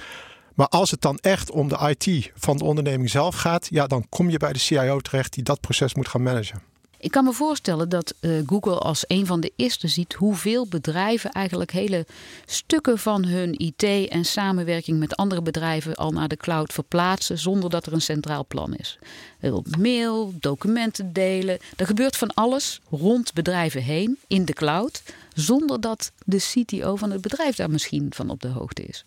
Maar 0.54 0.68
als 0.68 0.92
het 0.92 1.02
dan 1.02 1.18
echt 1.18 1.52
om 1.52 1.68
de 1.68 1.96
IT 1.96 2.32
van 2.36 2.58
de 2.58 2.64
onderneming 2.64 3.10
zelf 3.10 3.36
gaat, 3.36 3.68
ja, 3.70 3.88
dan 3.88 4.06
kom 4.10 4.30
je 4.30 4.38
bij 4.38 4.54
de 4.54 4.60
CIO 4.60 5.00
terecht 5.00 5.34
die 5.34 5.44
dat 5.44 5.62
proces 5.62 5.94
moet 5.94 6.08
gaan 6.08 6.24
managen. 6.24 6.62
Ik 7.00 7.12
kan 7.12 7.24
me 7.24 7.34
voorstellen 7.34 7.90
dat 7.90 8.14
uh, 8.22 8.42
Google 8.46 8.78
als 8.78 9.04
een 9.08 9.26
van 9.26 9.40
de 9.40 9.52
eerste 9.56 9.88
ziet 9.88 10.14
hoeveel 10.14 10.68
bedrijven 10.68 11.32
eigenlijk 11.32 11.72
hele 11.72 12.06
stukken 12.46 12.98
van 12.98 13.26
hun 13.26 13.54
IT 13.58 13.84
en 14.10 14.26
samenwerking 14.26 15.00
met 15.00 15.16
andere 15.16 15.42
bedrijven 15.42 15.96
al 15.96 16.12
naar 16.12 16.28
de 16.28 16.38
cloud 16.38 16.74
verplaatsen 16.74 17.38
zonder 17.38 17.70
dat 17.70 17.86
er 17.86 17.94
een 17.94 18.02
centraal 18.02 18.46
plan 18.46 18.76
is. 18.76 19.00
Mail, 19.78 20.34
documenten 20.40 21.14
delen. 21.14 21.58
Er 21.76 21.86
gebeurt 21.86 22.16
van 22.16 22.34
alles 22.34 22.82
rond 22.90 23.34
bedrijven 23.34 23.82
heen 23.82 24.18
in 24.28 24.46
de 24.46 24.54
cloud 24.54 25.02
zonder 25.38 25.82
dat 25.82 26.12
de 26.26 26.38
CTO 26.38 26.96
van 26.96 27.12
het 27.12 27.22
bedrijf 27.22 27.56
daar 27.56 27.70
misschien 27.70 28.08
van 28.10 28.30
op 28.30 28.42
de 28.42 28.48
hoogte 28.48 28.84
is. 28.84 29.06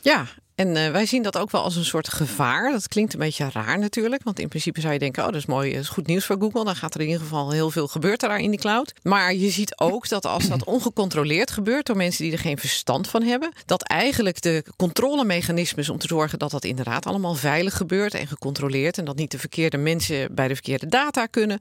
Ja, 0.00 0.26
en 0.54 0.76
uh, 0.76 0.90
wij 0.90 1.06
zien 1.06 1.22
dat 1.22 1.38
ook 1.38 1.50
wel 1.50 1.62
als 1.62 1.76
een 1.76 1.84
soort 1.84 2.08
gevaar. 2.08 2.70
Dat 2.70 2.88
klinkt 2.88 3.12
een 3.12 3.18
beetje 3.18 3.50
raar 3.52 3.78
natuurlijk. 3.78 4.22
Want 4.22 4.38
in 4.38 4.48
principe 4.48 4.80
zou 4.80 4.92
je 4.92 4.98
denken, 4.98 5.22
oh 5.22 5.28
dat 5.28 5.40
is 5.40 5.46
mooi, 5.46 5.72
dat 5.72 5.80
is 5.80 5.88
goed 5.88 6.06
nieuws 6.06 6.24
voor 6.24 6.36
Google. 6.40 6.64
Dan 6.64 6.76
gaat 6.76 6.94
er 6.94 7.00
in 7.00 7.06
ieder 7.06 7.22
geval 7.22 7.50
heel 7.50 7.70
veel 7.70 7.88
gebeuren 7.88 8.18
daar 8.18 8.38
in 8.38 8.50
die 8.50 8.60
cloud. 8.60 8.92
Maar 9.02 9.34
je 9.34 9.50
ziet 9.50 9.78
ook 9.78 10.08
dat 10.08 10.26
als 10.26 10.48
dat 10.48 10.64
ongecontroleerd 10.64 11.50
gebeurt 11.50 11.86
door 11.86 11.96
mensen 11.96 12.24
die 12.24 12.32
er 12.32 12.38
geen 12.38 12.58
verstand 12.58 13.08
van 13.08 13.22
hebben. 13.22 13.52
Dat 13.66 13.82
eigenlijk 13.82 14.42
de 14.42 14.64
controlemechanismes 14.76 15.88
om 15.88 15.98
te 15.98 16.06
zorgen 16.06 16.38
dat 16.38 16.50
dat 16.50 16.64
inderdaad 16.64 17.06
allemaal 17.06 17.34
veilig 17.34 17.76
gebeurt 17.76 18.14
en 18.14 18.26
gecontroleerd. 18.26 18.98
En 18.98 19.04
dat 19.04 19.16
niet 19.16 19.30
de 19.30 19.38
verkeerde 19.38 19.76
mensen 19.76 20.34
bij 20.34 20.48
de 20.48 20.54
verkeerde 20.54 20.86
data 20.86 21.26
kunnen. 21.26 21.58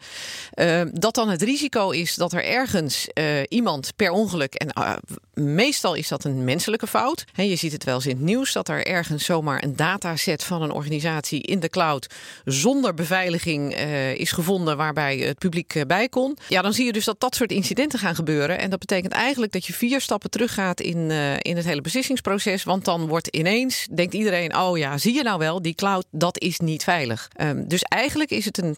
Uh, 0.56 0.82
dat 0.94 1.16
dan 1.16 1.30
het 1.30 1.42
risico 1.42 1.90
is 1.90 2.16
dat 2.16 2.34
er 2.34 2.46
ergens 2.46 3.08
iemand 3.48 3.96
per 3.96 4.12
ongeluk, 4.12 4.54
en 4.54 5.00
meestal 5.34 5.94
is 5.94 6.08
dat 6.08 6.24
een 6.24 6.44
menselijke 6.44 6.88
fout. 6.88 7.26
Je 7.34 7.56
ziet 7.56 7.72
het 7.72 7.84
wel 7.84 7.96
eens 7.96 8.06
in 8.06 8.16
het 8.16 8.26
nieuws 8.26 8.54
dat 8.54 8.68
er 8.68 8.86
ergens 8.92 9.26
zomaar 9.26 9.64
een 9.64 9.76
dataset 9.76 10.44
van 10.44 10.62
een 10.62 10.72
organisatie 10.72 11.42
in 11.42 11.60
de 11.60 11.70
cloud 11.70 12.08
zonder 12.46 12.94
beveiliging 12.94 13.78
uh, 13.78 14.14
is 14.14 14.32
gevonden 14.32 14.78
waarbij 14.78 15.18
het 15.18 15.38
publiek 15.38 15.76
uh, 15.76 15.84
bij 15.88 16.10
kon. 16.10 16.38
Ja, 16.48 16.62
dan 16.62 16.74
zie 16.74 16.86
je 16.86 16.92
dus 16.92 17.06
dat 17.06 17.20
dat 17.20 17.36
soort 17.36 17.52
incidenten 17.52 18.00
gaan 18.00 18.16
gebeuren. 18.16 18.60
En 18.60 18.70
dat 18.70 18.80
betekent 18.80 19.14
eigenlijk 19.14 19.52
dat 19.52 19.66
je 19.66 19.74
vier 19.74 20.02
stappen 20.02 20.30
teruggaat 20.30 20.80
in, 20.80 20.98
uh, 20.98 21.34
in 21.38 21.56
het 21.56 21.66
hele 21.66 21.82
beslissingsproces. 21.82 22.64
Want 22.64 22.86
dan 22.86 23.08
wordt 23.08 23.28
ineens, 23.28 23.88
denkt 23.92 24.14
iedereen, 24.14 24.58
oh 24.58 24.78
ja, 24.78 24.98
zie 24.98 25.14
je 25.14 25.24
nou 25.24 25.40
wel, 25.40 25.62
die 25.62 25.76
cloud, 25.76 26.06
dat 26.12 26.40
is 26.40 26.60
niet 26.60 26.84
veilig. 26.84 27.28
Um, 27.42 27.68
dus 27.68 27.82
eigenlijk 27.82 28.32
is 28.32 28.46
het 28.46 28.58
een, 28.58 28.76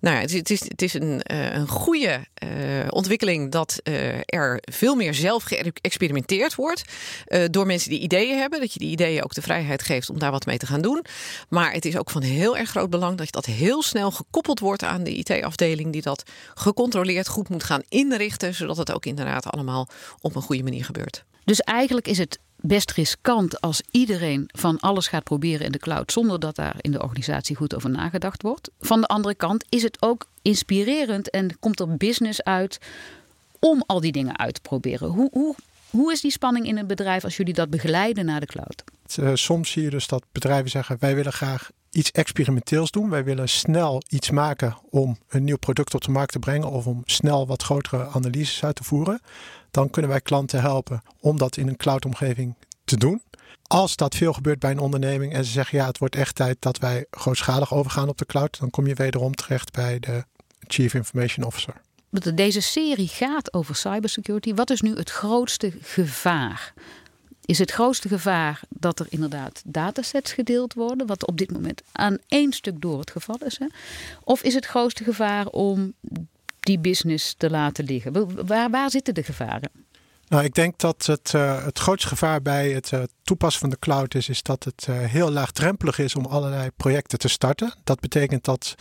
nou, 0.00 0.16
het 0.16 0.30
is, 0.30 0.38
het 0.38 0.50
is, 0.50 0.60
het 0.60 0.82
is 0.82 0.94
een, 0.94 1.20
een 1.24 1.68
goede 1.68 2.20
ontwikkeling 2.88 3.50
dat 3.50 3.80
er 4.24 4.60
veel 4.60 4.94
meer 4.94 5.14
zelf 5.14 5.42
geëxperimenteerd 5.42 6.54
wordt 6.54 6.82
door 7.50 7.66
mensen 7.66 7.90
die 7.90 8.00
ideeën 8.00 8.38
hebben. 8.38 8.60
Dat 8.60 8.72
je 8.72 8.78
die 8.78 8.90
ideeën 8.90 9.24
ook 9.24 9.34
vrijheid 9.42 9.82
geeft 9.82 10.10
om 10.10 10.18
daar 10.18 10.30
wat 10.30 10.46
mee 10.46 10.58
te 10.58 10.66
gaan 10.66 10.82
doen. 10.82 11.04
Maar 11.48 11.72
het 11.72 11.84
is 11.84 11.96
ook 11.96 12.10
van 12.10 12.22
heel 12.22 12.56
erg 12.56 12.70
groot 12.70 12.90
belang 12.90 13.18
dat 13.18 13.32
dat 13.32 13.46
heel 13.46 13.82
snel 13.82 14.10
gekoppeld 14.10 14.60
wordt 14.60 14.84
aan 14.84 15.04
de 15.04 15.14
IT-afdeling, 15.14 15.92
die 15.92 16.02
dat 16.02 16.22
gecontroleerd 16.54 17.28
goed 17.28 17.48
moet 17.48 17.64
gaan 17.64 17.82
inrichten, 17.88 18.54
zodat 18.54 18.76
het 18.76 18.92
ook 18.92 19.06
inderdaad 19.06 19.46
allemaal 19.46 19.88
op 20.20 20.34
een 20.34 20.42
goede 20.42 20.62
manier 20.62 20.84
gebeurt. 20.84 21.24
Dus 21.44 21.60
eigenlijk 21.60 22.08
is 22.08 22.18
het 22.18 22.38
best 22.56 22.90
riskant 22.90 23.60
als 23.60 23.82
iedereen 23.90 24.48
van 24.52 24.80
alles 24.80 25.06
gaat 25.06 25.24
proberen 25.24 25.66
in 25.66 25.72
de 25.72 25.78
cloud 25.78 26.12
zonder 26.12 26.40
dat 26.40 26.56
daar 26.56 26.76
in 26.80 26.90
de 26.90 27.02
organisatie 27.02 27.56
goed 27.56 27.74
over 27.74 27.90
nagedacht 27.90 28.42
wordt. 28.42 28.70
Van 28.80 29.00
de 29.00 29.06
andere 29.06 29.34
kant 29.34 29.64
is 29.68 29.82
het 29.82 29.96
ook 30.00 30.26
inspirerend 30.42 31.30
en 31.30 31.58
komt 31.58 31.80
er 31.80 31.96
business 31.96 32.42
uit 32.42 32.78
om 33.58 33.82
al 33.86 34.00
die 34.00 34.12
dingen 34.12 34.38
uit 34.38 34.54
te 34.54 34.60
proberen. 34.60 35.08
Hoe, 35.08 35.28
hoe, 35.32 35.54
hoe 35.90 36.12
is 36.12 36.20
die 36.20 36.30
spanning 36.30 36.66
in 36.66 36.78
een 36.78 36.86
bedrijf 36.86 37.24
als 37.24 37.36
jullie 37.36 37.54
dat 37.54 37.70
begeleiden 37.70 38.24
naar 38.24 38.40
de 38.40 38.46
cloud? 38.46 38.84
Uh, 39.18 39.30
soms 39.34 39.70
zie 39.70 39.82
je 39.82 39.90
dus 39.90 40.06
dat 40.06 40.24
bedrijven 40.32 40.70
zeggen: 40.70 40.96
wij 41.00 41.14
willen 41.14 41.32
graag 41.32 41.70
iets 41.90 42.10
experimenteels 42.10 42.90
doen. 42.90 43.10
Wij 43.10 43.24
willen 43.24 43.48
snel 43.48 44.02
iets 44.08 44.30
maken 44.30 44.76
om 44.90 45.18
een 45.28 45.44
nieuw 45.44 45.56
product 45.56 45.94
op 45.94 46.04
de 46.04 46.10
markt 46.10 46.32
te 46.32 46.38
brengen 46.38 46.70
of 46.70 46.86
om 46.86 47.02
snel 47.04 47.46
wat 47.46 47.62
grotere 47.62 48.06
analyses 48.06 48.64
uit 48.64 48.76
te 48.76 48.84
voeren. 48.84 49.20
Dan 49.70 49.90
kunnen 49.90 50.10
wij 50.10 50.20
klanten 50.20 50.60
helpen 50.60 51.02
om 51.20 51.38
dat 51.38 51.56
in 51.56 51.68
een 51.68 51.76
cloudomgeving 51.76 52.54
te 52.84 52.96
doen. 52.96 53.22
Als 53.62 53.96
dat 53.96 54.14
veel 54.14 54.32
gebeurt 54.32 54.58
bij 54.58 54.70
een 54.70 54.78
onderneming 54.78 55.32
en 55.32 55.44
ze 55.44 55.50
zeggen 55.50 55.78
ja, 55.78 55.86
het 55.86 55.98
wordt 55.98 56.16
echt 56.16 56.34
tijd 56.34 56.56
dat 56.60 56.78
wij 56.78 57.06
grootschalig 57.10 57.74
overgaan 57.74 58.08
op 58.08 58.18
de 58.18 58.26
cloud, 58.26 58.58
dan 58.58 58.70
kom 58.70 58.86
je 58.86 58.94
wederom 58.94 59.34
terecht 59.34 59.72
bij 59.72 59.98
de 59.98 60.24
Chief 60.58 60.94
Information 60.94 61.46
Officer. 61.46 61.80
Deze 62.34 62.60
serie 62.60 63.08
gaat 63.08 63.54
over 63.54 63.74
cybersecurity. 63.74 64.54
Wat 64.54 64.70
is 64.70 64.80
nu 64.80 64.96
het 64.96 65.10
grootste 65.10 65.72
gevaar 65.80 66.72
is 67.44 67.58
het 67.58 67.70
grootste 67.70 68.08
gevaar 68.08 68.60
dat 68.68 69.00
er 69.00 69.06
inderdaad 69.08 69.62
datasets 69.64 70.32
gedeeld 70.32 70.74
worden, 70.74 71.06
wat 71.06 71.26
op 71.26 71.38
dit 71.38 71.52
moment 71.52 71.82
aan 71.92 72.18
één 72.28 72.52
stuk 72.52 72.80
door 72.80 72.98
het 72.98 73.10
geval 73.10 73.38
is? 73.44 73.58
Hè? 73.58 73.66
Of 74.24 74.42
is 74.42 74.54
het 74.54 74.66
grootste 74.66 75.04
gevaar 75.04 75.46
om 75.46 75.92
die 76.60 76.78
business 76.78 77.34
te 77.34 77.50
laten 77.50 77.84
liggen? 77.84 78.46
Waar, 78.46 78.70
waar 78.70 78.90
zitten 78.90 79.14
de 79.14 79.22
gevaren? 79.22 79.70
Nou, 80.28 80.44
ik 80.44 80.54
denk 80.54 80.78
dat 80.78 81.06
het, 81.06 81.32
uh, 81.36 81.64
het 81.64 81.78
grootste 81.78 82.08
gevaar 82.08 82.42
bij 82.42 82.70
het 82.70 82.90
uh, 82.90 83.02
toepassen 83.22 83.60
van 83.60 83.70
de 83.70 83.78
cloud 83.78 84.14
is, 84.14 84.28
is 84.28 84.42
dat 84.42 84.64
het 84.64 84.86
uh, 84.90 85.00
heel 85.00 85.30
laagdrempelig 85.30 85.98
is 85.98 86.14
om 86.14 86.24
allerlei 86.24 86.70
projecten 86.76 87.18
te 87.18 87.28
starten. 87.28 87.74
Dat 87.84 88.00
betekent 88.00 88.44
dat 88.44 88.74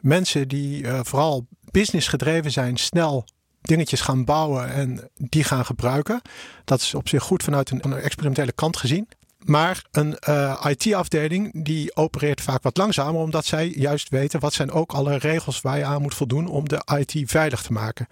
mensen 0.00 0.48
die 0.48 0.86
vooral 0.86 1.46
business 1.70 2.08
gedreven 2.08 2.50
zijn, 2.50 2.76
snel 2.76 3.24
dingetjes 3.66 4.00
gaan 4.00 4.24
bouwen 4.24 4.72
en 4.72 5.10
die 5.14 5.44
gaan 5.44 5.64
gebruiken. 5.64 6.20
Dat 6.64 6.80
is 6.80 6.94
op 6.94 7.08
zich 7.08 7.22
goed 7.22 7.42
vanuit 7.42 7.70
een, 7.70 7.92
experimentele 7.92 8.52
kant 8.52 8.76
gezien. 8.76 9.08
Maar 9.44 9.84
een 9.90 10.16
uh, 10.28 10.64
IT-afdeling 10.68 11.64
die 11.64 11.96
opereert 11.96 12.40
vaak 12.40 12.62
wat 12.62 12.76
langzamer, 12.76 13.20
omdat 13.20 13.44
zij 13.44 13.68
juist 13.68 14.08
weten 14.08 14.40
wat 14.40 14.52
zijn 14.52 14.70
ook 14.70 14.92
alle 14.92 15.16
regels 15.16 15.60
waar 15.60 15.78
je 15.78 15.84
aan 15.84 16.02
moet 16.02 16.14
voldoen 16.14 16.46
om 16.46 16.68
de 16.68 16.82
IT 16.98 17.30
veilig 17.30 17.62
te 17.62 17.72
maken. 17.72 18.08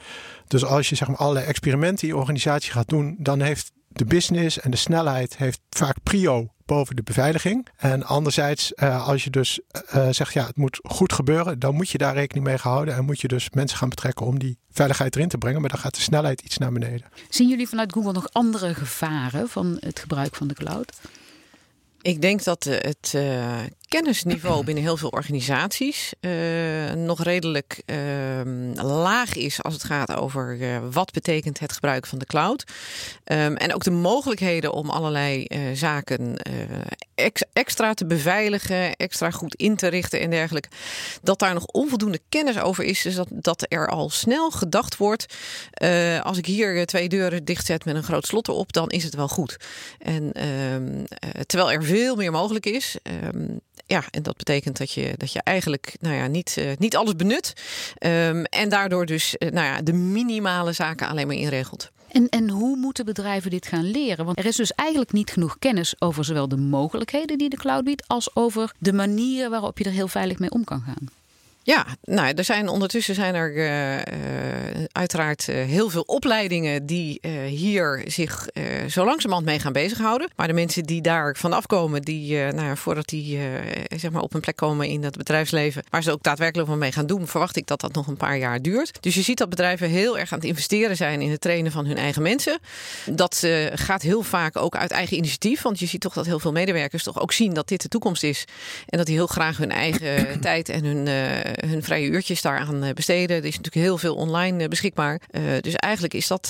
Dus 0.47 0.65
als 0.65 0.89
je 0.89 0.95
zeg 0.95 1.09
maar 1.09 1.17
allerlei 1.17 1.47
experimenten 1.47 2.09
in 2.09 2.15
je 2.15 2.21
organisatie 2.21 2.73
gaat 2.73 2.89
doen, 2.89 3.17
dan 3.19 3.41
heeft 3.41 3.73
de 3.93 4.05
business 4.05 4.61
en 4.61 4.71
de 4.71 4.77
snelheid 4.77 5.37
heeft 5.37 5.61
vaak 5.71 5.97
prio 6.03 6.53
boven 6.65 6.97
de 6.97 7.03
beveiliging. 7.03 7.69
En 7.77 8.05
anderzijds, 8.05 8.73
uh, 8.77 9.09
als 9.09 9.25
je 9.25 9.31
dus 9.31 9.61
uh, 9.95 10.09
zegt 10.11 10.33
ja, 10.33 10.47
het 10.47 10.57
moet 10.57 10.81
goed 10.83 11.13
gebeuren, 11.13 11.59
dan 11.59 11.75
moet 11.75 11.91
je 11.91 11.99
daar 11.99 12.15
rekening 12.15 12.47
mee 12.47 12.57
houden 12.57 12.95
en 12.95 13.05
moet 13.05 13.21
je 13.21 13.29
dus 13.29 13.51
mensen 13.51 13.79
gaan 13.79 13.89
betrekken 13.89 14.27
om 14.27 14.39
die 14.39 14.59
veiligheid 14.71 15.17
erin 15.17 15.29
te 15.29 15.39
brengen. 15.39 15.61
Maar 15.61 15.71
dan 15.71 15.79
gaat 15.79 15.95
de 15.95 16.01
snelheid 16.01 16.41
iets 16.41 16.59
naar 16.59 16.73
beneden. 16.73 17.07
Zien 17.29 17.49
jullie 17.49 17.69
vanuit 17.69 17.93
Google 17.93 18.13
nog 18.13 18.29
andere 18.33 18.75
gevaren 18.75 19.49
van 19.49 19.77
het 19.81 19.99
gebruik 19.99 20.35
van 20.35 20.49
de 20.49 20.55
cloud? 20.55 21.01
Ik 22.03 22.21
denk 22.21 22.45
dat 22.45 22.65
het 22.65 23.13
uh, 23.17 23.61
kennisniveau 23.93 24.65
binnen 24.65 24.85
heel 24.85 24.97
veel 24.97 25.09
organisaties 25.09 26.13
uh, 26.21 26.93
nog 26.93 27.23
redelijk 27.23 27.83
uh, 27.87 27.97
laag 28.75 29.35
is 29.35 29.63
als 29.63 29.75
het 29.75 29.85
gaat 29.85 30.15
over 30.15 30.57
uh, 30.57 30.79
wat 30.91 31.13
betekent 31.13 31.59
het 31.59 31.73
gebruik 31.73 32.07
van 32.07 32.19
de 32.19 32.27
cloud. 32.27 32.65
Um, 33.25 33.57
en 33.57 33.75
ook 33.75 33.85
de 33.85 33.91
mogelijkheden 33.91 34.73
om 34.73 34.91
allerlei 34.91 35.47
zaken 35.75 36.37
ex 37.15 37.43
extra 37.53 37.95
te 37.95 38.07
beveiligen, 38.07 38.97
extra 38.97 39.31
goed 39.31 39.55
in 39.55 39.77
te 39.77 39.87
richten 39.87 40.21
en 40.21 40.31
dergelijke. 40.31 40.69
Dat 41.23 41.39
daar 41.39 41.55
nog 41.55 41.67
onvoldoende 41.67 42.21
kennis 42.29 42.59
over 42.59 42.85
is. 42.85 43.03
Dus 43.03 43.15
dat, 43.15 43.29
dat 43.31 43.67
er 43.69 43.89
al 43.89 44.11
snel 44.11 44.51
gedacht 44.51 44.97
wordt. 44.97 45.35
als 46.23 46.39
ik 46.39 46.47
hier 46.47 46.87
twee 46.87 47.09
deuren 47.09 47.45
dichtzet 47.45 47.85
met 47.85 47.95
een 47.95 48.03
groot 48.03 48.27
slot 48.27 48.49
erop, 48.49 48.73
dan 48.73 48.89
is 48.89 49.05
het 49.05 49.15
wel 49.15 49.29
goed. 49.29 49.57
En 49.99 50.49
um, 50.49 51.07
terwijl 51.47 51.73
er 51.73 51.85
veel 51.85 52.17
meer 52.17 52.33
mogelijk 52.33 52.67
is. 52.67 52.97
Um, 53.35 53.61
ja, 53.93 54.05
en 54.11 54.23
dat 54.23 54.37
betekent 54.37 54.79
dat 54.79 54.93
je, 54.93 55.15
dat 55.17 55.33
je 55.33 55.41
eigenlijk 55.43 55.97
nou 56.01 56.15
ja, 56.15 56.27
niet, 56.27 56.57
uh, 56.59 56.71
niet 56.79 56.97
alles 56.97 57.17
benut. 57.17 57.53
Um, 58.01 58.45
en 58.45 58.69
daardoor 58.69 59.07
dus 59.07 59.35
uh, 59.39 59.51
nou 59.51 59.67
ja, 59.67 59.83
de 59.83 59.93
minimale 59.93 60.73
zaken 60.73 61.09
alleen 61.09 61.27
maar 61.27 61.37
inregelt. 61.37 61.91
En, 62.13 62.29
en 62.29 62.49
hoe 62.49 62.77
moeten 62.77 63.05
bedrijven 63.05 63.51
dit 63.51 63.67
gaan 63.67 63.91
leren? 63.91 64.25
Want 64.25 64.39
er 64.39 64.47
is 64.47 64.57
dus 64.57 64.73
eigenlijk 64.73 65.13
niet 65.13 65.31
genoeg 65.31 65.59
kennis 65.59 65.95
over 65.99 66.25
zowel 66.25 66.49
de 66.49 66.57
mogelijkheden 66.57 67.39
die 67.39 67.49
de 67.49 67.57
cloud 67.57 67.85
biedt, 67.85 68.09
als 68.09 68.37
over 68.37 68.73
de 68.79 68.93
manieren 68.93 69.51
waarop 69.51 69.79
je 69.79 69.85
er 69.85 69.91
heel 69.91 70.09
veilig 70.09 70.39
mee 70.39 70.51
om 70.51 70.65
kan 70.65 70.83
gaan. 70.87 71.22
Ja, 71.65 71.87
nou, 72.03 72.35
er 72.35 72.45
zijn 72.45 72.69
ondertussen 72.69 73.15
zijn 73.15 73.35
er 73.35 73.57
uh, 73.57 73.97
uh, 73.97 74.03
uiteraard 74.93 75.49
uh, 75.49 75.57
heel 75.65 75.91
veel 75.91 76.03
opleidingen 76.03 76.87
die 76.87 77.21
hier 77.47 78.03
zich 78.07 78.49
zo 78.89 79.05
langzamerhand 79.05 79.47
mee 79.47 79.59
gaan 79.59 79.73
bezighouden. 79.73 80.31
Maar 80.37 80.47
de 80.47 80.53
mensen 80.53 80.83
die 80.83 81.03
daar 81.03 81.37
vanaf 81.37 81.67
komen, 81.67 82.03
die, 82.03 82.39
nou, 82.39 82.77
voordat 82.77 83.09
die 83.09 83.39
zeg 83.97 84.11
maar 84.11 84.23
op 84.23 84.35
een 84.35 84.41
plek 84.41 84.57
komen 84.57 84.87
in 84.87 85.05
het 85.05 85.17
bedrijfsleven, 85.17 85.83
waar 85.91 86.03
ze 86.03 86.11
ook 86.13 86.23
daadwerkelijk 86.23 86.69
wat 86.69 86.79
mee 86.79 86.93
gaan 86.93 87.07
doen, 87.07 87.27
verwacht 87.27 87.57
ik 87.57 87.67
dat 87.67 87.81
dat 87.81 87.93
nog 87.93 88.07
een 88.07 88.17
paar 88.17 88.39
jaar 88.39 88.63
duurt. 88.63 89.03
Dus 89.03 89.15
je 89.15 89.23
ziet 89.23 89.39
dat 89.39 89.49
bedrijven 89.49 89.89
heel 89.89 90.19
erg 90.19 90.33
aan 90.33 90.39
het 90.39 90.49
investeren 90.49 90.97
zijn 90.97 91.21
in 91.21 91.31
het 91.31 91.41
trainen 91.41 91.73
van 91.73 91.87
hun 91.87 91.97
eigen 91.97 92.23
mensen. 92.23 92.59
Dat 93.07 93.47
gaat 93.75 94.03
heel 94.03 94.23
vaak 94.23 94.57
ook 94.57 94.77
uit 94.77 94.91
eigen 94.91 95.17
initiatief, 95.17 95.63
want 95.63 95.79
je 95.79 95.87
ziet 95.87 96.01
toch 96.01 96.15
dat 96.15 96.27
heel 96.27 96.41
veel 96.41 96.53
medewerkers 96.53 97.03
toch 97.03 97.21
ook 97.21 97.33
zien 97.33 97.55
dat 97.55 97.69
dit 97.69 97.83
de 97.83 97.89
toekomst 97.89 98.23
is. 98.23 98.45
En 98.87 98.99
dat 98.99 99.07
die 99.07 99.17
heel 99.17 99.27
graag 99.27 99.57
hun 99.57 99.71
eigen 99.71 100.41
tijd 100.41 100.69
en 100.69 100.85
hun 100.85 101.07
hun 101.67 101.83
vrije 101.83 102.09
uurtjes 102.09 102.43
daaraan 102.43 102.83
eh, 102.83 102.93
besteden. 102.93 103.37
Er 103.37 103.45
is 103.45 103.57
natuurlijk 103.57 103.85
heel 103.85 103.99
veel 103.99 104.15
online 104.15 104.63
eh, 104.63 104.69
beschikbaar. 104.69 105.21
Dus 105.61 105.75
eigenlijk 105.75 106.15
is 106.15 106.27
dat 106.27 106.49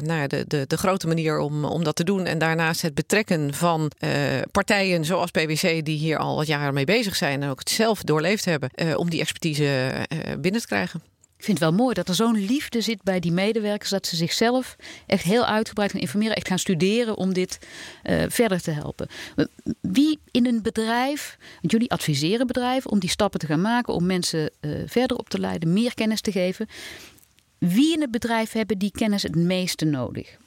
nou 0.00 0.26
de, 0.26 0.44
de, 0.48 0.64
de 0.66 0.76
grote 0.76 1.06
manier 1.06 1.38
om, 1.38 1.64
om 1.64 1.84
dat 1.84 1.96
te 1.96 2.04
doen. 2.04 2.26
En 2.26 2.38
daarnaast 2.38 2.82
het 2.82 2.94
betrekken 2.94 3.54
van 3.54 3.90
partijen 4.50 5.04
zoals 5.04 5.30
PwC, 5.30 5.84
die 5.84 5.98
hier 5.98 6.18
al 6.18 6.36
wat 6.36 6.46
jaren 6.46 6.74
mee 6.74 6.84
bezig 6.84 7.16
zijn 7.16 7.42
en 7.42 7.50
ook 7.50 7.58
het 7.58 7.70
zelf 7.70 8.02
doorleefd 8.02 8.44
hebben, 8.44 8.70
om 8.96 9.10
die 9.10 9.20
expertise 9.20 9.92
binnen 10.38 10.60
te 10.60 10.66
krijgen. 10.66 11.11
Ik 11.42 11.48
vind 11.48 11.60
het 11.60 11.68
wel 11.68 11.78
mooi 11.78 11.94
dat 11.94 12.08
er 12.08 12.14
zo'n 12.14 12.44
liefde 12.46 12.80
zit 12.80 13.02
bij 13.02 13.20
die 13.20 13.32
medewerkers. 13.32 13.90
Dat 13.90 14.06
ze 14.06 14.16
zichzelf 14.16 14.76
echt 15.06 15.24
heel 15.24 15.44
uitgebreid 15.46 15.90
gaan 15.90 16.00
informeren. 16.00 16.36
Echt 16.36 16.48
gaan 16.48 16.58
studeren 16.58 17.16
om 17.16 17.32
dit 17.32 17.58
uh, 18.04 18.24
verder 18.28 18.62
te 18.62 18.70
helpen. 18.70 19.08
Wie 19.80 20.18
in 20.30 20.46
een 20.46 20.62
bedrijf, 20.62 21.38
want 21.60 21.72
jullie 21.72 21.90
adviseren 21.90 22.46
bedrijven 22.46 22.90
om 22.90 22.98
die 22.98 23.10
stappen 23.10 23.40
te 23.40 23.46
gaan 23.46 23.60
maken. 23.60 23.94
Om 23.94 24.06
mensen 24.06 24.50
uh, 24.60 24.82
verder 24.86 25.16
op 25.16 25.28
te 25.28 25.38
leiden, 25.38 25.72
meer 25.72 25.94
kennis 25.94 26.20
te 26.20 26.32
geven. 26.32 26.68
Wie 27.58 27.94
in 27.94 28.00
het 28.00 28.10
bedrijf 28.10 28.52
hebben 28.52 28.78
die 28.78 28.90
kennis 28.90 29.22
het 29.22 29.36
meeste 29.36 29.84
nodig? 29.84 30.38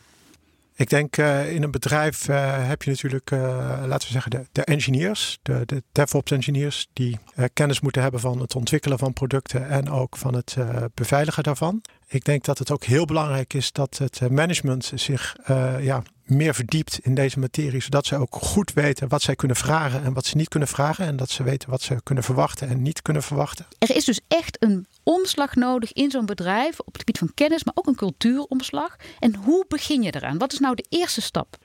Ik 0.78 0.90
denk 0.90 1.18
uh, 1.18 1.52
in 1.52 1.64
een 1.64 1.72
bedrijf 1.72 2.28
uh, 2.28 2.68
heb 2.68 2.84
je 2.84 2.90
natuurlijk, 2.90 3.32
uh, 3.32 3.40
laten 3.88 4.08
we 4.08 4.14
zeggen, 4.14 4.32
de, 4.32 4.46
de 4.52 4.64
engineers, 4.64 5.40
de, 5.42 5.62
de, 5.66 5.84
DevOps 5.92 6.32
engineers, 6.32 6.88
die 6.94 7.20
kennis 7.54 7.80
moeten 7.80 8.02
hebben 8.02 8.20
van 8.20 8.40
het 8.40 8.56
ontwikkelen 8.56 8.98
van 8.98 9.14
producten 9.14 9.70
en 9.70 9.90
ook 9.90 10.18
van 10.18 10.34
het 10.34 10.58
beveiligen 10.94 11.44
daarvan. 11.44 11.82
Ik 12.08 12.26
denk 12.26 12.44
dat 12.46 12.58
het 12.58 12.72
ook 12.72 12.84
heel 12.84 13.06
belangrijk 13.06 13.54
is 13.54 13.72
dat 13.72 13.98
het 13.98 14.30
management 14.30 14.92
zich 14.96 15.36
ja, 15.82 16.04
meer 16.24 16.56
verdiept 16.56 17.00
in 17.02 17.16
deze 17.16 17.40
materie, 17.40 17.82
zodat 17.82 18.06
ze 18.06 18.16
ook 18.16 18.36
goed 18.36 18.74
weten 18.74 19.08
wat 19.08 19.22
zij 19.22 19.36
kunnen 19.36 19.58
vragen 19.58 20.04
en 20.04 20.14
wat 20.14 20.26
ze 20.26 20.38
niet 20.38 20.48
kunnen 20.48 20.68
vragen. 20.68 21.06
En 21.06 21.16
dat 21.16 21.30
ze 21.30 21.44
weten 21.44 21.70
wat 21.70 21.82
ze 21.82 21.98
kunnen 22.04 22.24
verwachten 22.24 22.68
en 22.68 22.82
niet 22.82 23.02
kunnen 23.02 23.24
verwachten. 23.24 23.66
Er 23.78 23.96
is 23.96 24.06
dus 24.06 24.20
echt 24.28 24.64
een 24.64 24.88
omslag 25.04 25.56
nodig 25.56 25.94
in 25.94 26.12
zo'n 26.12 26.26
bedrijf 26.26 26.80
op 26.80 26.86
het 26.86 26.98
gebied 26.98 27.18
van 27.18 27.32
kennis, 27.34 27.64
maar 27.64 27.74
ook 27.78 27.88
een 27.88 27.96
cultuuromslag. 27.96 28.96
En 29.20 29.36
hoe 29.36 29.66
begin 29.68 30.02
je 30.02 30.16
eraan? 30.16 30.38
Wat 30.38 30.54
is 30.54 30.60
nou 30.60 30.76
de 30.76 30.86
eerste 30.90 31.22
stap? 31.22 31.58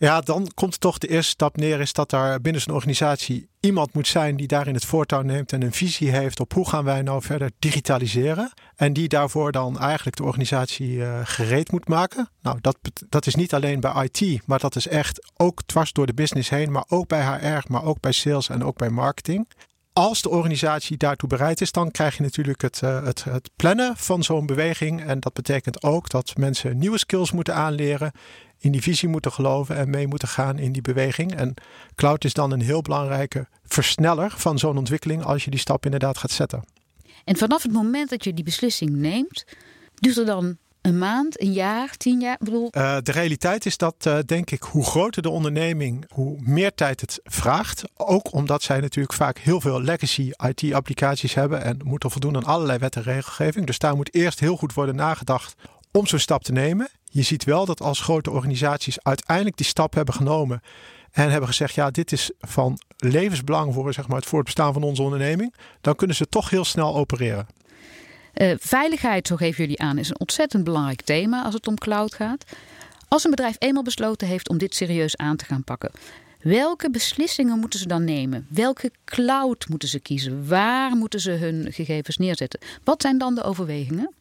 Ja, 0.00 0.20
dan 0.20 0.48
komt 0.54 0.80
toch 0.80 0.98
de 0.98 1.08
eerste 1.08 1.30
stap 1.30 1.56
neer 1.56 1.80
is 1.80 1.92
dat 1.92 2.10
daar 2.10 2.40
binnen 2.40 2.62
zo'n 2.62 2.74
organisatie 2.74 3.48
iemand 3.60 3.92
moet 3.92 4.06
zijn 4.06 4.36
die 4.36 4.46
daarin 4.46 4.74
het 4.74 4.84
voortouw 4.84 5.22
neemt 5.22 5.52
en 5.52 5.62
een 5.62 5.72
visie 5.72 6.10
heeft 6.10 6.40
op 6.40 6.52
hoe 6.52 6.68
gaan 6.68 6.84
wij 6.84 7.02
nou 7.02 7.22
verder 7.22 7.50
digitaliseren. 7.58 8.52
En 8.76 8.92
die 8.92 9.08
daarvoor 9.08 9.52
dan 9.52 9.78
eigenlijk 9.78 10.16
de 10.16 10.24
organisatie 10.24 10.90
uh, 10.90 11.20
gereed 11.22 11.72
moet 11.72 11.88
maken. 11.88 12.30
Nou, 12.42 12.58
dat, 12.60 12.78
dat 13.08 13.26
is 13.26 13.34
niet 13.34 13.54
alleen 13.54 13.80
bij 13.80 14.08
IT, 14.10 14.46
maar 14.46 14.58
dat 14.58 14.76
is 14.76 14.86
echt 14.86 15.32
ook 15.36 15.62
dwars 15.66 15.92
door 15.92 16.06
de 16.06 16.14
business 16.14 16.48
heen, 16.48 16.72
maar 16.72 16.84
ook 16.88 17.08
bij 17.08 17.22
HR, 17.22 17.72
maar 17.72 17.84
ook 17.84 18.00
bij 18.00 18.12
sales 18.12 18.48
en 18.48 18.64
ook 18.64 18.76
bij 18.76 18.90
marketing. 18.90 19.48
Als 19.92 20.22
de 20.22 20.28
organisatie 20.28 20.96
daartoe 20.96 21.28
bereid 21.28 21.60
is, 21.60 21.72
dan 21.72 21.90
krijg 21.90 22.16
je 22.16 22.22
natuurlijk 22.22 22.62
het, 22.62 22.80
uh, 22.84 23.04
het, 23.04 23.24
het 23.24 23.50
plannen 23.56 23.96
van 23.96 24.22
zo'n 24.22 24.46
beweging. 24.46 25.04
En 25.04 25.20
dat 25.20 25.32
betekent 25.32 25.82
ook 25.82 26.08
dat 26.08 26.36
mensen 26.36 26.78
nieuwe 26.78 26.98
skills 26.98 27.32
moeten 27.32 27.54
aanleren 27.54 28.12
in 28.58 28.72
die 28.72 28.82
visie 28.82 29.08
moeten 29.08 29.32
geloven 29.32 29.76
en 29.76 29.90
mee 29.90 30.06
moeten 30.06 30.28
gaan 30.28 30.58
in 30.58 30.72
die 30.72 30.82
beweging. 30.82 31.34
En 31.34 31.54
cloud 31.94 32.24
is 32.24 32.32
dan 32.32 32.50
een 32.50 32.60
heel 32.60 32.82
belangrijke 32.82 33.46
versneller 33.64 34.32
van 34.36 34.58
zo'n 34.58 34.78
ontwikkeling 34.78 35.24
als 35.24 35.44
je 35.44 35.50
die 35.50 35.60
stap 35.60 35.84
inderdaad 35.84 36.18
gaat 36.18 36.30
zetten. 36.30 36.64
En 37.24 37.36
vanaf 37.36 37.62
het 37.62 37.72
moment 37.72 38.10
dat 38.10 38.24
je 38.24 38.34
die 38.34 38.44
beslissing 38.44 38.90
neemt, 38.90 39.44
duurt 39.94 40.16
er 40.16 40.26
dan 40.26 40.56
een 40.80 40.98
maand, 40.98 41.40
een 41.40 41.52
jaar, 41.52 41.96
tien 41.96 42.20
jaar? 42.20 42.36
bedoel... 42.38 42.70
Uh, 42.72 42.96
de 43.02 43.12
realiteit 43.12 43.66
is 43.66 43.76
dat, 43.76 43.94
uh, 44.06 44.18
denk 44.26 44.50
ik, 44.50 44.62
hoe 44.62 44.84
groter 44.84 45.22
de 45.22 45.28
onderneming, 45.28 46.04
hoe 46.08 46.36
meer 46.40 46.74
tijd 46.74 47.00
het 47.00 47.20
vraagt. 47.24 47.84
Ook 47.96 48.32
omdat 48.32 48.62
zij 48.62 48.80
natuurlijk 48.80 49.14
vaak 49.14 49.38
heel 49.38 49.60
veel 49.60 49.80
legacy 49.80 50.30
IT-applicaties 50.46 51.34
hebben 51.34 51.62
en 51.62 51.80
moeten 51.84 52.10
voldoen 52.10 52.36
aan 52.36 52.44
allerlei 52.44 52.78
wet 52.78 52.96
en 52.96 53.02
regelgeving. 53.02 53.66
Dus 53.66 53.78
daar 53.78 53.96
moet 53.96 54.14
eerst 54.14 54.40
heel 54.40 54.56
goed 54.56 54.74
worden 54.74 54.96
nagedacht 54.96 55.54
om 55.92 56.06
zo'n 56.06 56.18
stap 56.18 56.42
te 56.42 56.52
nemen. 56.52 56.88
Je 57.10 57.22
ziet 57.22 57.44
wel 57.44 57.66
dat 57.66 57.80
als 57.80 58.00
grote 58.00 58.30
organisaties 58.30 59.02
uiteindelijk 59.02 59.56
die 59.56 59.66
stap 59.66 59.94
hebben 59.94 60.14
genomen 60.14 60.60
en 61.10 61.30
hebben 61.30 61.48
gezegd: 61.48 61.74
ja, 61.74 61.90
dit 61.90 62.12
is 62.12 62.30
van 62.40 62.78
levensbelang 62.96 63.74
voor 63.74 63.92
zeg 63.92 64.08
maar, 64.08 64.16
het 64.16 64.26
voortbestaan 64.26 64.72
van 64.72 64.82
onze 64.82 65.02
onderneming, 65.02 65.54
dan 65.80 65.94
kunnen 65.94 66.16
ze 66.16 66.28
toch 66.28 66.50
heel 66.50 66.64
snel 66.64 66.96
opereren. 66.96 67.46
Uh, 68.34 68.54
veiligheid, 68.58 69.26
zo 69.26 69.36
geven 69.36 69.62
jullie 69.62 69.80
aan, 69.80 69.98
is 69.98 70.08
een 70.08 70.20
ontzettend 70.20 70.64
belangrijk 70.64 71.02
thema 71.02 71.44
als 71.44 71.54
het 71.54 71.66
om 71.66 71.78
cloud 71.78 72.14
gaat. 72.14 72.44
Als 73.08 73.24
een 73.24 73.30
bedrijf 73.30 73.56
eenmaal 73.58 73.82
besloten 73.82 74.28
heeft 74.28 74.48
om 74.48 74.58
dit 74.58 74.74
serieus 74.74 75.16
aan 75.16 75.36
te 75.36 75.44
gaan 75.44 75.64
pakken, 75.64 75.90
welke 76.42 76.90
beslissingen 76.90 77.58
moeten 77.58 77.78
ze 77.78 77.88
dan 77.88 78.04
nemen? 78.04 78.46
Welke 78.50 78.90
cloud 79.04 79.68
moeten 79.68 79.88
ze 79.88 80.00
kiezen? 80.00 80.48
Waar 80.48 80.96
moeten 80.96 81.20
ze 81.20 81.30
hun 81.30 81.72
gegevens 81.72 82.16
neerzetten? 82.16 82.60
Wat 82.84 83.02
zijn 83.02 83.18
dan 83.18 83.34
de 83.34 83.42
overwegingen? 83.42 84.12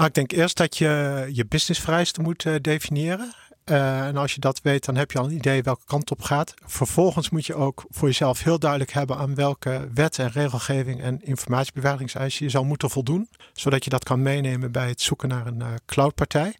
Nou, 0.00 0.12
ik 0.12 0.18
denk 0.18 0.32
eerst 0.32 0.56
dat 0.56 0.76
je 0.76 1.26
je 1.32 1.46
businessvereisten 1.46 2.22
moet 2.22 2.44
uh, 2.44 2.54
definiëren. 2.60 3.34
Uh, 3.64 4.06
en 4.06 4.16
als 4.16 4.34
je 4.34 4.40
dat 4.40 4.60
weet, 4.62 4.84
dan 4.84 4.96
heb 4.96 5.10
je 5.10 5.18
al 5.18 5.24
een 5.24 5.34
idee 5.34 5.62
welke 5.62 5.84
kant 5.84 6.10
op 6.10 6.22
gaat. 6.22 6.54
Vervolgens 6.64 7.30
moet 7.30 7.46
je 7.46 7.54
ook 7.54 7.84
voor 7.88 8.08
jezelf 8.08 8.42
heel 8.42 8.58
duidelijk 8.58 8.92
hebben 8.92 9.16
aan 9.16 9.34
welke 9.34 9.88
wet 9.94 10.18
en 10.18 10.30
regelgeving 10.30 11.02
en 11.02 11.22
informatiebeveiligingseisen 11.22 12.44
je 12.44 12.50
zou 12.50 12.64
moeten 12.64 12.90
voldoen. 12.90 13.28
Zodat 13.52 13.84
je 13.84 13.90
dat 13.90 14.04
kan 14.04 14.22
meenemen 14.22 14.72
bij 14.72 14.88
het 14.88 15.00
zoeken 15.00 15.28
naar 15.28 15.46
een 15.46 15.60
uh, 15.60 15.68
cloudpartij. 15.86 16.56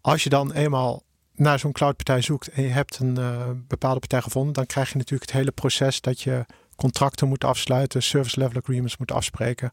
Als 0.00 0.24
je 0.24 0.30
dan 0.30 0.52
eenmaal 0.52 1.02
naar 1.34 1.58
zo'n 1.58 1.72
cloudpartij 1.72 2.20
zoekt 2.20 2.48
en 2.48 2.62
je 2.62 2.68
hebt 2.68 2.98
een 2.98 3.64
bepaalde 3.68 4.00
partij 4.00 4.22
gevonden, 4.22 4.52
dan 4.52 4.66
krijg 4.66 4.92
je 4.92 4.96
natuurlijk 4.96 5.30
het 5.30 5.38
hele 5.38 5.50
proces 5.50 6.00
dat 6.00 6.20
je 6.20 6.44
contracten 6.82 7.28
moeten 7.28 7.48
afsluiten, 7.48 8.02
service 8.02 8.38
level 8.38 8.60
agreements 8.60 8.96
moeten 8.96 9.16
afspreken. 9.16 9.70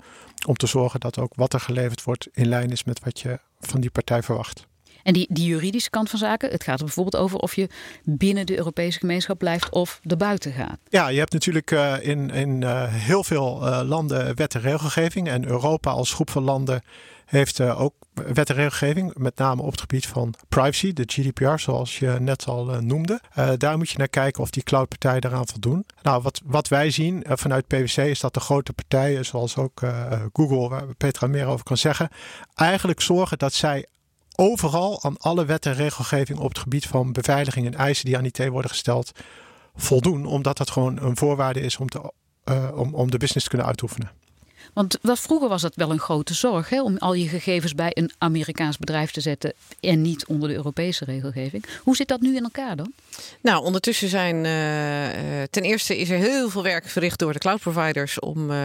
Om 0.47 0.55
te 0.55 0.67
zorgen 0.67 0.99
dat 0.99 1.19
ook 1.19 1.33
wat 1.35 1.53
er 1.53 1.59
geleverd 1.59 2.03
wordt 2.03 2.27
in 2.31 2.47
lijn 2.47 2.71
is 2.71 2.83
met 2.83 2.99
wat 2.99 3.19
je 3.19 3.39
van 3.59 3.81
die 3.81 3.89
partij 3.89 4.23
verwacht. 4.23 4.68
En 5.09 5.15
die, 5.15 5.27
die 5.29 5.45
juridische 5.45 5.89
kant 5.89 6.09
van 6.09 6.19
zaken, 6.19 6.49
het 6.49 6.63
gaat 6.63 6.79
er 6.79 6.85
bijvoorbeeld 6.85 7.23
over 7.23 7.39
of 7.39 7.55
je 7.55 7.69
binnen 8.03 8.45
de 8.45 8.57
Europese 8.57 8.99
gemeenschap 8.99 9.37
blijft 9.37 9.69
of 9.69 9.99
erbuiten 10.07 10.53
gaat. 10.53 10.77
Ja, 10.89 11.07
je 11.07 11.19
hebt 11.19 11.33
natuurlijk 11.33 11.71
uh, 11.71 11.95
in, 12.01 12.29
in 12.29 12.61
uh, 12.61 12.83
heel 12.87 13.23
veel 13.23 13.67
uh, 13.67 13.81
landen 13.85 14.35
wet 14.35 14.55
en 14.55 14.61
regelgeving. 14.61 15.29
En 15.29 15.47
Europa 15.47 15.91
als 15.91 16.13
groep 16.13 16.29
van 16.29 16.43
landen 16.43 16.81
heeft 17.25 17.61
ook 17.61 17.93
wet 18.33 18.49
en 18.49 18.55
regelgeving, 18.55 19.15
met 19.17 19.37
name 19.37 19.61
op 19.61 19.71
het 19.71 19.81
gebied 19.81 20.07
van 20.07 20.33
privacy, 20.49 20.93
de 20.93 21.03
GDPR, 21.05 21.57
zoals 21.57 21.99
je 21.99 22.17
net 22.19 22.45
al 22.45 22.65
noemde. 22.65 23.21
daar 23.57 23.77
moet 23.77 23.89
je 23.89 23.97
naar 23.97 24.07
kijken 24.07 24.41
of 24.41 24.49
die 24.49 24.63
cloudpartijen 24.63 25.21
daaraan 25.21 25.47
voldoen. 25.47 25.85
Nou, 26.01 26.21
wat, 26.21 26.41
wat 26.45 26.67
wij 26.67 26.91
zien 26.91 27.23
vanuit 27.27 27.67
PwC 27.67 27.97
is 27.97 28.19
dat 28.19 28.33
de 28.33 28.39
grote 28.39 28.73
partijen, 28.73 29.25
zoals 29.25 29.57
ook 29.57 29.81
Google, 30.33 30.69
waar 30.69 30.95
Petra 30.97 31.27
meer 31.27 31.45
over 31.45 31.65
kan 31.65 31.77
zeggen, 31.77 32.09
eigenlijk 32.55 33.01
zorgen 33.01 33.37
dat 33.37 33.53
zij 33.53 33.85
overal 34.39 35.03
aan 35.03 35.17
alle 35.17 35.45
wet 35.45 35.65
en 35.65 35.73
regelgeving 35.73 36.39
op 36.39 36.47
het 36.47 36.59
gebied 36.59 36.85
van 36.85 37.11
beveiliging 37.11 37.65
en 37.65 37.75
eisen 37.75 38.05
die 38.05 38.17
aan 38.17 38.25
IT 38.25 38.47
worden 38.47 38.71
gesteld 38.71 39.11
voldoen, 39.75 40.25
omdat 40.25 40.57
dat 40.57 40.69
gewoon 40.69 40.99
een 41.01 41.17
voorwaarde 41.17 41.59
is 41.59 41.77
om, 41.77 41.89
te, 41.89 42.11
uh, 42.45 42.69
om, 42.75 42.93
om 42.93 43.11
de 43.11 43.17
business 43.17 43.43
te 43.43 43.49
kunnen 43.49 43.67
uitoefenen. 43.67 44.11
Want 44.73 44.97
wat 45.01 45.19
vroeger 45.19 45.49
was 45.49 45.61
dat 45.61 45.75
wel 45.75 45.91
een 45.91 45.99
grote 45.99 46.33
zorg 46.33 46.69
hè, 46.69 46.81
om 46.81 46.97
al 46.97 47.13
je 47.13 47.27
gegevens 47.27 47.75
bij 47.75 47.91
een 47.93 48.11
Amerikaans 48.17 48.77
bedrijf 48.77 49.11
te 49.11 49.21
zetten 49.21 49.53
en 49.79 50.01
niet 50.01 50.25
onder 50.25 50.49
de 50.49 50.55
Europese 50.55 51.05
regelgeving. 51.05 51.65
Hoe 51.83 51.95
zit 51.95 52.07
dat 52.07 52.21
nu 52.21 52.35
in 52.35 52.43
elkaar 52.43 52.75
dan? 52.75 52.93
Nou, 53.41 53.63
ondertussen 53.63 54.09
zijn 54.09 54.35
uh, 54.35 55.43
ten 55.49 55.63
eerste 55.63 55.97
is 55.97 56.09
er 56.09 56.17
heel 56.17 56.49
veel 56.49 56.63
werk 56.63 56.87
verricht 56.87 57.19
door 57.19 57.33
de 57.33 57.39
cloud 57.39 57.59
providers 57.59 58.19
om 58.19 58.51
uh, 58.51 58.57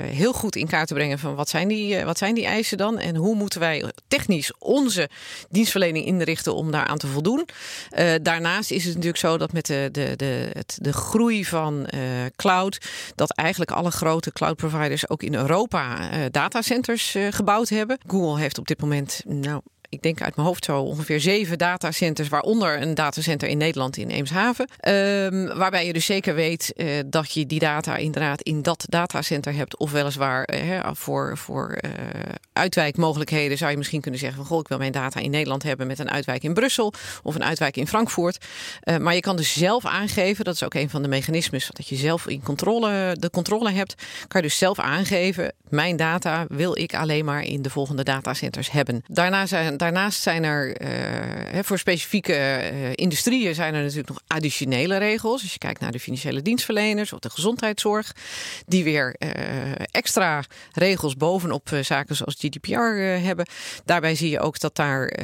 heel 0.00 0.32
goed 0.32 0.56
in 0.56 0.66
kaart 0.66 0.88
te 0.88 0.94
brengen 0.94 1.18
van 1.18 1.34
wat 1.34 1.48
zijn, 1.48 1.68
die, 1.68 2.04
wat 2.04 2.18
zijn 2.18 2.34
die 2.34 2.46
eisen 2.46 2.78
dan 2.78 2.98
en 2.98 3.16
hoe 3.16 3.34
moeten 3.34 3.60
wij 3.60 3.92
technisch 4.08 4.52
onze 4.58 5.08
dienstverlening 5.50 6.06
inrichten 6.06 6.54
om 6.54 6.70
daaraan 6.70 6.98
te 6.98 7.06
voldoen. 7.06 7.46
daarnaast 8.22 8.70
is 8.70 8.84
het 8.84 8.92
natuurlijk 8.92 9.18
zo 9.18 9.38
dat 9.38 9.52
met 9.52 9.66
de, 9.66 9.88
de, 9.92 10.12
de, 10.16 10.50
het, 10.52 10.78
de 10.80 10.92
groei 10.92 11.44
van 11.44 11.88
cloud, 12.36 12.78
dat 13.14 13.30
eigenlijk 13.30 13.70
alle 13.70 13.90
grote 13.90 14.32
cloud 14.32 14.56
providers 14.56 15.08
ook 15.08 15.22
in 15.22 15.34
Europa 15.34 15.43
datacenters 16.30 17.16
gebouwd 17.30 17.68
hebben. 17.68 17.98
Google 18.06 18.40
heeft 18.40 18.58
op 18.58 18.66
dit 18.66 18.80
moment 18.80 19.22
nou, 19.26 19.62
ik 19.94 20.02
denk 20.02 20.22
uit 20.22 20.36
mijn 20.36 20.48
hoofd 20.48 20.64
zo 20.64 20.80
ongeveer 20.80 21.20
zeven 21.20 21.58
datacenters, 21.58 22.28
waaronder 22.28 22.82
een 22.82 22.94
datacenter 22.94 23.48
in 23.48 23.58
Nederland 23.58 23.96
in 23.96 24.08
Eemshaven. 24.08 24.68
Um, 24.88 25.58
waarbij 25.58 25.86
je 25.86 25.92
dus 25.92 26.06
zeker 26.06 26.34
weet 26.34 26.72
uh, 26.76 26.86
dat 27.06 27.32
je 27.32 27.46
die 27.46 27.58
data 27.58 27.96
inderdaad 27.96 28.42
in 28.42 28.62
dat 28.62 28.84
datacenter 28.88 29.54
hebt. 29.54 29.76
Of 29.76 29.92
weliswaar 29.92 30.48
uh, 30.54 30.80
voor, 30.92 31.38
voor 31.38 31.78
uh, 31.84 31.90
uitwijkmogelijkheden 32.52 33.58
zou 33.58 33.70
je 33.70 33.76
misschien 33.76 34.00
kunnen 34.00 34.20
zeggen 34.20 34.38
van 34.38 34.46
goh, 34.46 34.60
ik 34.60 34.68
wil 34.68 34.78
mijn 34.78 34.92
data 34.92 35.20
in 35.20 35.30
Nederland 35.30 35.62
hebben 35.62 35.86
met 35.86 35.98
een 35.98 36.10
uitwijk 36.10 36.42
in 36.42 36.54
Brussel 36.54 36.92
of 37.22 37.34
een 37.34 37.44
uitwijk 37.44 37.76
in 37.76 37.88
Frankfurt. 37.88 38.44
maar 39.00 39.14
je 39.14 39.20
kan 39.20 39.36
dus 39.36 39.52
zelf 39.52 39.84
aangeven, 39.84 40.44
dat 40.44 40.54
is 40.54 40.62
ook 40.62 40.74
een 40.74 40.90
van 40.90 41.02
de 41.02 41.08
mechanismes, 41.08 41.68
dat 41.72 41.88
je 41.88 41.96
zelf 41.96 42.26
in 42.26 42.42
controle, 42.42 43.16
de 43.18 43.30
controle 43.30 43.70
hebt, 43.70 43.94
kan 44.28 44.40
je 44.40 44.46
dus 44.46 44.58
zelf 44.58 44.78
aangeven, 44.78 45.52
mijn 45.68 45.96
data 45.96 46.44
wil 46.48 46.78
ik 46.78 46.94
alleen 46.94 47.24
maar 47.24 47.42
in 47.42 47.62
de 47.62 47.70
volgende 47.70 48.02
datacenters 48.02 48.70
hebben. 48.70 49.02
Daarna 49.06 49.46
zijn 49.46 49.76
daarnaast 49.84 50.22
zijn 50.22 50.44
er 50.44 50.82
uh, 50.82 51.62
voor 51.62 51.78
specifieke 51.78 52.32
uh, 52.32 52.90
industrieën 52.94 53.54
zijn 53.54 53.74
er 53.74 53.80
natuurlijk 53.80 54.08
nog 54.08 54.20
additionele 54.26 54.96
regels. 54.96 55.42
Als 55.42 55.52
je 55.52 55.58
kijkt 55.58 55.80
naar 55.80 55.92
de 55.92 56.00
financiële 56.00 56.42
dienstverleners 56.42 57.12
of 57.12 57.18
de 57.18 57.30
gezondheidszorg, 57.30 58.12
die 58.66 58.84
weer 58.84 59.16
uh, 59.18 59.30
extra 59.90 60.44
regels 60.72 61.16
bovenop 61.16 61.70
zaken 61.80 62.16
zoals 62.16 62.34
GDPR 62.38 62.80
hebben. 63.24 63.46
Daarbij 63.84 64.14
zie 64.14 64.30
je 64.30 64.40
ook 64.40 64.58
dat 64.58 64.76
daar 64.76 65.18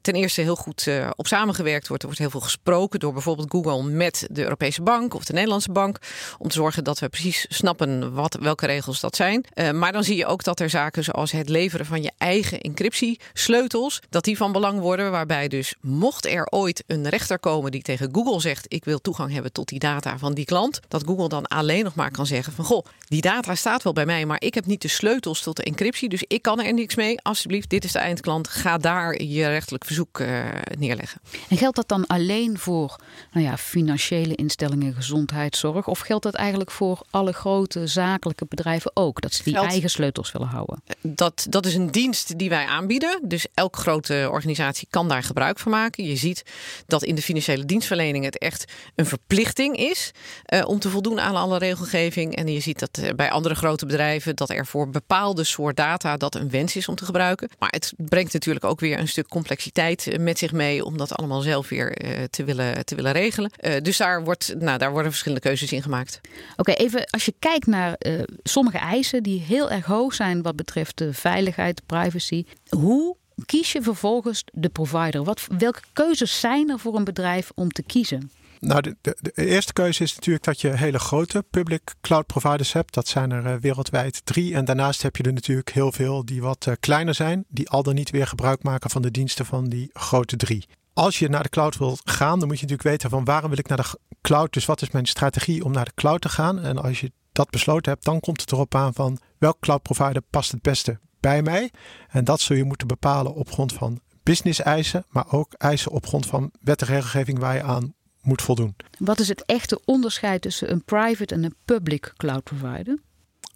ten 0.00 0.14
eerste 0.14 0.40
heel 0.40 0.56
goed 0.56 0.88
op 1.16 1.26
samengewerkt 1.26 1.88
wordt. 1.88 2.02
Er 2.02 2.08
wordt 2.08 2.22
heel 2.22 2.30
veel 2.30 2.40
gesproken 2.40 3.00
door 3.00 3.12
bijvoorbeeld 3.12 3.50
Google 3.50 3.82
met 3.82 4.26
de 4.30 4.42
Europese 4.42 4.82
Bank 4.82 5.14
of 5.14 5.24
de 5.24 5.32
Nederlandse 5.32 5.72
Bank. 5.72 5.98
Om 6.38 6.48
te 6.48 6.54
zorgen 6.54 6.84
dat 6.84 6.98
we 6.98 7.08
precies 7.08 7.46
snappen 7.48 8.14
wat, 8.14 8.38
welke 8.40 8.66
regels 8.66 9.00
dat 9.00 9.16
zijn. 9.16 9.44
maar 9.74 9.92
dan 9.92 10.04
zie 10.04 10.16
je 10.16 10.26
ook 10.26 10.44
dat 10.44 10.60
er 10.60 10.70
zaken 10.70 11.04
zoals 11.04 11.32
het 11.32 11.48
leveren 11.48 11.86
van 11.86 12.02
je 12.02 12.12
eigen 12.18 12.60
encryptiesleutels 12.60 13.95
dat 14.08 14.24
die 14.24 14.36
van 14.36 14.52
belang 14.52 14.80
worden. 14.80 15.10
Waarbij 15.10 15.48
dus 15.48 15.74
mocht 15.80 16.26
er 16.26 16.46
ooit 16.50 16.84
een 16.86 17.08
rechter 17.08 17.38
komen 17.38 17.70
die 17.70 17.82
tegen 17.82 18.08
Google 18.12 18.40
zegt: 18.40 18.64
Ik 18.68 18.84
wil 18.84 19.00
toegang 19.00 19.32
hebben 19.32 19.52
tot 19.52 19.68
die 19.68 19.78
data 19.78 20.18
van 20.18 20.34
die 20.34 20.44
klant. 20.44 20.80
Dat 20.88 21.04
Google 21.06 21.28
dan 21.28 21.46
alleen 21.46 21.84
nog 21.84 21.94
maar 21.94 22.10
kan 22.10 22.26
zeggen: 22.26 22.52
van 22.52 22.64
goh, 22.64 22.84
die 23.08 23.20
data 23.20 23.54
staat 23.54 23.82
wel 23.82 23.92
bij 23.92 24.06
mij, 24.06 24.26
maar 24.26 24.42
ik 24.42 24.54
heb 24.54 24.66
niet 24.66 24.82
de 24.82 24.88
sleutels 24.88 25.40
tot 25.40 25.56
de 25.56 25.62
encryptie. 25.62 26.08
Dus 26.08 26.24
ik 26.26 26.42
kan 26.42 26.60
er 26.60 26.74
niks 26.74 26.94
mee. 26.94 27.22
Alsjeblieft, 27.22 27.70
dit 27.70 27.84
is 27.84 27.92
de 27.92 27.98
eindklant. 27.98 28.48
Ga 28.48 28.78
daar 28.78 29.22
je 29.22 29.46
rechtelijk 29.46 29.84
verzoek 29.84 30.18
uh, 30.18 30.44
neerleggen. 30.78 31.20
En 31.48 31.56
geldt 31.56 31.76
dat 31.76 31.88
dan 31.88 32.06
alleen 32.06 32.58
voor 32.58 32.96
nou 33.32 33.46
ja, 33.46 33.56
financiële 33.56 34.34
instellingen, 34.34 34.94
gezondheidszorg? 34.94 35.86
Of 35.86 35.98
geldt 35.98 36.22
dat 36.22 36.34
eigenlijk 36.34 36.70
voor 36.70 37.02
alle 37.10 37.32
grote 37.32 37.86
zakelijke 37.86 38.46
bedrijven 38.48 38.90
ook? 38.94 39.20
Dat 39.20 39.32
ze 39.32 39.42
die 39.42 39.58
eigen 39.58 39.90
sleutels 39.90 40.32
willen 40.32 40.48
houden? 40.48 40.82
Dat, 41.00 41.46
dat 41.48 41.66
is 41.66 41.74
een 41.74 41.90
dienst 41.90 42.38
die 42.38 42.48
wij 42.48 42.66
aanbieden. 42.66 43.20
Dus 43.22 43.46
elk 43.54 43.75
grote 43.76 44.28
organisatie 44.30 44.86
kan 44.90 45.08
daar 45.08 45.22
gebruik 45.22 45.58
van 45.58 45.72
maken. 45.72 46.04
Je 46.04 46.16
ziet 46.16 46.42
dat 46.86 47.02
in 47.02 47.14
de 47.14 47.22
financiële 47.22 47.64
dienstverlening 47.64 48.24
het 48.24 48.38
echt 48.38 48.72
een 48.94 49.06
verplichting 49.06 49.76
is 49.76 50.10
uh, 50.54 50.62
om 50.66 50.78
te 50.78 50.90
voldoen 50.90 51.20
aan 51.20 51.36
alle 51.36 51.58
regelgeving. 51.58 52.36
En 52.36 52.46
je 52.48 52.60
ziet 52.60 52.78
dat 52.78 52.98
uh, 53.00 53.10
bij 53.10 53.30
andere 53.30 53.54
grote 53.54 53.86
bedrijven 53.86 54.36
dat 54.36 54.50
er 54.50 54.66
voor 54.66 54.90
bepaalde 54.90 55.44
soort 55.44 55.76
data 55.76 56.16
dat 56.16 56.34
een 56.34 56.50
wens 56.50 56.76
is 56.76 56.88
om 56.88 56.94
te 56.94 57.04
gebruiken. 57.04 57.48
Maar 57.58 57.70
het 57.70 57.92
brengt 57.96 58.32
natuurlijk 58.32 58.64
ook 58.64 58.80
weer 58.80 58.98
een 58.98 59.08
stuk 59.08 59.28
complexiteit 59.28 60.06
eh, 60.06 60.18
met 60.18 60.38
zich 60.38 60.52
mee 60.52 60.84
om 60.84 60.96
dat 60.96 61.12
allemaal 61.12 61.40
zelf 61.40 61.68
weer 61.68 61.96
te, 62.30 62.44
willen, 62.44 62.84
te 62.84 62.94
willen 62.94 63.12
regelen. 63.12 63.50
dus 63.82 63.96
daar, 63.96 64.24
wordt, 64.24 64.54
nou, 64.58 64.78
daar 64.78 64.90
worden 64.90 65.10
verschillende 65.10 65.44
keuzes 65.48 65.72
in 65.72 65.82
gemaakt. 65.82 66.20
Oké, 66.56 66.72
even 66.72 67.06
als 67.10 67.24
je 67.24 67.34
kijkt 67.38 67.66
naar 67.66 67.98
sommige 68.42 68.78
eisen 68.78 69.22
die 69.22 69.40
heel 69.40 69.70
erg 69.70 69.84
hoog 69.84 70.14
zijn 70.14 70.42
wat 70.42 70.56
betreft 70.56 70.98
de 70.98 71.12
veiligheid, 71.12 71.82
privacy. 71.86 72.44
Hoe 72.68 73.16
kies 73.44 73.72
je 73.72 73.82
vervolgens 73.82 74.44
de 74.52 74.68
provider? 74.68 75.24
Wat, 75.24 75.46
welke 75.58 75.80
keuzes 75.92 76.40
zijn 76.40 76.70
er 76.70 76.78
voor 76.78 76.96
een 76.96 77.04
bedrijf 77.04 77.52
om 77.54 77.70
te 77.70 77.82
kiezen? 77.82 78.30
Nou, 78.60 78.94
de, 79.00 79.32
eerste 79.34 79.72
keuze 79.72 80.02
is 80.02 80.14
natuurlijk 80.14 80.44
dat 80.44 80.60
je 80.60 80.68
hele 80.68 80.98
grote 80.98 81.44
public 81.50 81.94
cloud 82.00 82.26
providers 82.26 82.72
hebt. 82.72 82.94
Dat 82.94 83.08
zijn 83.08 83.30
er 83.30 83.46
uh, 83.46 83.54
wereldwijd 83.60 84.20
drie. 84.24 84.54
En 84.54 84.64
daarnaast 84.64 85.02
heb 85.02 85.16
je 85.16 85.22
er 85.22 85.32
natuurlijk 85.32 85.70
heel 85.70 85.92
veel 85.92 86.24
die 86.24 86.42
wat 86.42 86.66
uh, 86.68 86.74
kleiner 86.80 87.14
zijn, 87.14 87.44
die 87.48 87.68
al 87.68 87.82
dan 87.82 87.94
niet 87.94 88.10
weer 88.10 88.26
gebruik 88.26 88.62
maken 88.62 88.90
van 88.90 89.02
de 89.02 89.10
diensten 89.10 89.46
van 89.46 89.64
die 89.64 89.90
grote 89.92 90.36
drie. 90.36 90.66
Als 90.92 91.18
je 91.18 91.28
naar 91.28 91.42
de 91.42 91.48
cloud 91.48 91.78
wilt 91.78 92.00
gaan, 92.04 92.38
dan 92.38 92.48
moet 92.48 92.60
je 92.60 92.66
natuurlijk 92.66 92.88
weten 92.88 93.10
van 93.10 93.24
waarom 93.24 93.50
wil 93.50 93.58
ik 93.58 93.68
naar 93.68 93.76
de 93.76 93.98
cloud. 94.20 94.52
Dus 94.52 94.64
wat 94.64 94.82
is 94.82 94.90
mijn 94.90 95.06
strategie 95.06 95.64
om 95.64 95.72
naar 95.72 95.84
de 95.84 95.94
cloud 95.94 96.20
te 96.20 96.28
gaan? 96.28 96.58
En 96.58 96.78
als 96.78 97.00
je 97.00 97.12
dat 97.32 97.50
besloten 97.50 97.92
hebt, 97.92 98.04
dan 98.04 98.20
komt 98.20 98.40
het 98.40 98.52
erop 98.52 98.74
aan 98.74 98.94
van 98.94 99.18
welk 99.38 99.60
cloud 99.60 99.82
provider 99.82 100.22
past 100.30 100.52
het 100.52 100.62
beste 100.62 100.98
bij 101.26 101.42
mij. 101.42 101.70
En 102.08 102.24
dat 102.24 102.40
zul 102.40 102.56
je 102.56 102.64
moeten 102.64 102.86
bepalen 102.86 103.34
op 103.34 103.50
grond 103.50 103.72
van 103.72 104.00
business 104.22 104.62
eisen, 104.62 105.04
maar 105.08 105.24
ook 105.30 105.52
eisen 105.52 105.90
op 105.90 106.06
grond 106.06 106.26
van 106.26 106.50
wet 106.60 106.80
en 106.80 106.86
regelgeving 106.86 107.38
waar 107.38 107.54
je 107.54 107.62
aan 107.62 107.94
moet 108.20 108.42
voldoen. 108.42 108.76
Wat 108.98 109.20
is 109.20 109.28
het 109.28 109.44
echte 109.44 109.80
onderscheid 109.84 110.42
tussen 110.42 110.70
een 110.70 110.84
private 110.84 111.34
en 111.34 111.44
een 111.44 111.54
public 111.64 112.12
cloud 112.16 112.42
provider? 112.42 112.98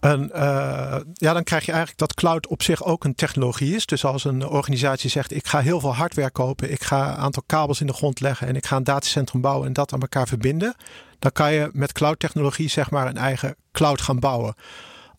En 0.01 0.31
uh, 0.35 0.97
ja, 1.13 1.33
dan 1.33 1.45
krijg 1.45 1.65
je 1.65 1.73
eigenlijk 1.73 2.01
dat 2.01 2.15
cloud 2.15 2.47
op 2.47 2.63
zich 2.63 2.85
ook 2.85 3.05
een 3.05 3.15
technologie 3.15 3.75
is. 3.75 3.87
Dus 3.87 4.05
als 4.05 4.25
een 4.25 4.47
organisatie 4.47 5.11
zegt: 5.11 5.33
Ik 5.33 5.47
ga 5.47 5.61
heel 5.61 5.81
veel 5.81 5.95
hardware 5.95 6.31
kopen, 6.31 6.73
ik 6.73 6.83
ga 6.83 7.09
een 7.09 7.17
aantal 7.17 7.43
kabels 7.47 7.81
in 7.81 7.87
de 7.87 7.93
grond 7.93 8.21
leggen 8.21 8.47
en 8.47 8.57
ik 8.57 8.67
ga 8.67 8.77
een 8.77 8.85
datacentrum 8.85 9.41
bouwen 9.41 9.67
en 9.67 9.73
dat 9.73 9.93
aan 9.93 10.01
elkaar 10.01 10.29
verbinden, 10.29 10.75
dan 11.19 11.33
kan 11.33 11.53
je 11.53 11.71
met 11.73 11.93
cloud 11.93 12.19
technologie 12.19 12.69
zeg 12.69 12.91
maar 12.91 13.07
een 13.07 13.17
eigen 13.17 13.57
cloud 13.73 14.01
gaan 14.01 14.19
bouwen. 14.21 14.55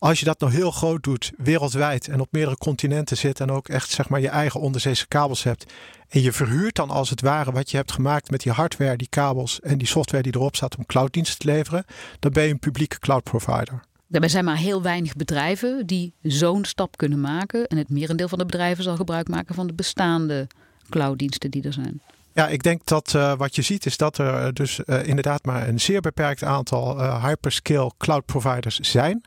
Als 0.02 0.18
je 0.18 0.24
dat 0.24 0.40
nog 0.40 0.50
heel 0.50 0.70
groot 0.70 1.02
doet, 1.02 1.32
wereldwijd 1.36 2.08
en 2.08 2.20
op 2.20 2.28
meerdere 2.30 2.56
continenten 2.56 3.16
zit 3.16 3.40
en 3.40 3.50
ook 3.50 3.68
echt 3.68 3.90
zeg 3.90 4.08
maar 4.08 4.20
je 4.20 4.28
eigen 4.28 4.60
onderzeese 4.60 5.08
kabels 5.08 5.42
hebt. 5.42 5.72
En 6.08 6.22
je 6.22 6.32
verhuurt 6.32 6.74
dan 6.74 6.90
als 6.90 7.10
het 7.10 7.20
ware 7.20 7.52
wat 7.52 7.70
je 7.70 7.76
hebt 7.76 7.92
gemaakt 7.92 8.30
met 8.30 8.40
die 8.40 8.52
hardware, 8.52 8.96
die 8.96 9.08
kabels 9.08 9.60
en 9.60 9.78
die 9.78 9.86
software 9.86 10.22
die 10.22 10.34
erop 10.34 10.56
staat 10.56 10.76
om 10.76 10.86
clouddiensten 10.86 11.38
te 11.38 11.46
leveren, 11.46 11.84
dan 12.18 12.32
ben 12.32 12.44
je 12.44 12.50
een 12.50 12.58
publieke 12.58 12.98
cloud 12.98 13.22
provider. 13.22 13.82
Er 14.10 14.30
zijn 14.30 14.44
maar 14.44 14.56
heel 14.56 14.82
weinig 14.82 15.16
bedrijven 15.16 15.86
die 15.86 16.12
zo'n 16.22 16.64
stap 16.64 16.96
kunnen 16.96 17.20
maken. 17.20 17.66
En 17.66 17.76
het 17.76 17.88
merendeel 17.88 18.28
van 18.28 18.38
de 18.38 18.46
bedrijven 18.46 18.84
zal 18.84 18.96
gebruik 18.96 19.28
maken 19.28 19.54
van 19.54 19.66
de 19.66 19.74
bestaande 19.74 20.46
clouddiensten 20.88 21.50
die 21.50 21.62
er 21.62 21.72
zijn. 21.72 22.00
Ja, 22.32 22.48
ik 22.48 22.62
denk 22.62 22.86
dat 22.86 23.12
uh, 23.16 23.32
wat 23.36 23.54
je 23.54 23.62
ziet 23.62 23.86
is 23.86 23.96
dat 23.96 24.18
er 24.18 24.54
dus 24.54 24.80
uh, 24.86 25.06
inderdaad 25.06 25.44
maar 25.44 25.68
een 25.68 25.80
zeer 25.80 26.00
beperkt 26.00 26.44
aantal 26.44 26.98
uh, 26.98 27.24
hyperscale 27.24 27.92
cloud 27.98 28.24
providers 28.24 28.78
zijn. 28.78 29.22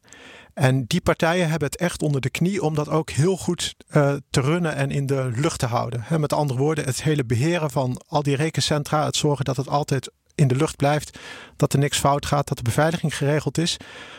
En 0.56 0.86
die 0.86 1.02
partijen 1.02 1.50
hebben 1.50 1.68
het 1.68 1.78
echt 1.80 2.02
onder 2.02 2.22
de 2.22 2.30
knie 2.30 2.64
om 2.64 2.76
dat 2.76 2.90
ook 2.90 3.10
heel 3.10 3.38
goed 3.38 3.76
uh, 3.92 4.14
te 4.30 4.42
runnen 4.42 4.76
en 4.76 4.92
in 4.92 5.06
de 5.06 5.32
lucht 5.36 5.60
te 5.60 5.66
houden. 5.66 6.04
Met 6.20 6.34
andere 6.34 6.60
woorden, 6.60 6.86
het 6.86 7.04
hele 7.04 7.26
beheren 7.26 7.72
van 7.72 8.02
al 8.08 8.24
die 8.24 8.36
rekencentra, 8.36 9.06
het 9.06 9.16
zorgen 9.16 9.46
dat 9.46 9.58
het 9.58 9.70
altijd 9.70 10.12
in 10.36 10.48
de 10.48 10.56
lucht 10.56 10.76
blijft, 10.76 11.20
dat 11.56 11.74
er 11.74 11.80
niks 11.80 12.00
fout 12.00 12.26
gaat, 12.26 12.48
dat 12.48 12.58
de 12.58 12.64
beveiliging 12.64 13.18
geregeld 13.18 13.58
is. 13.58 13.78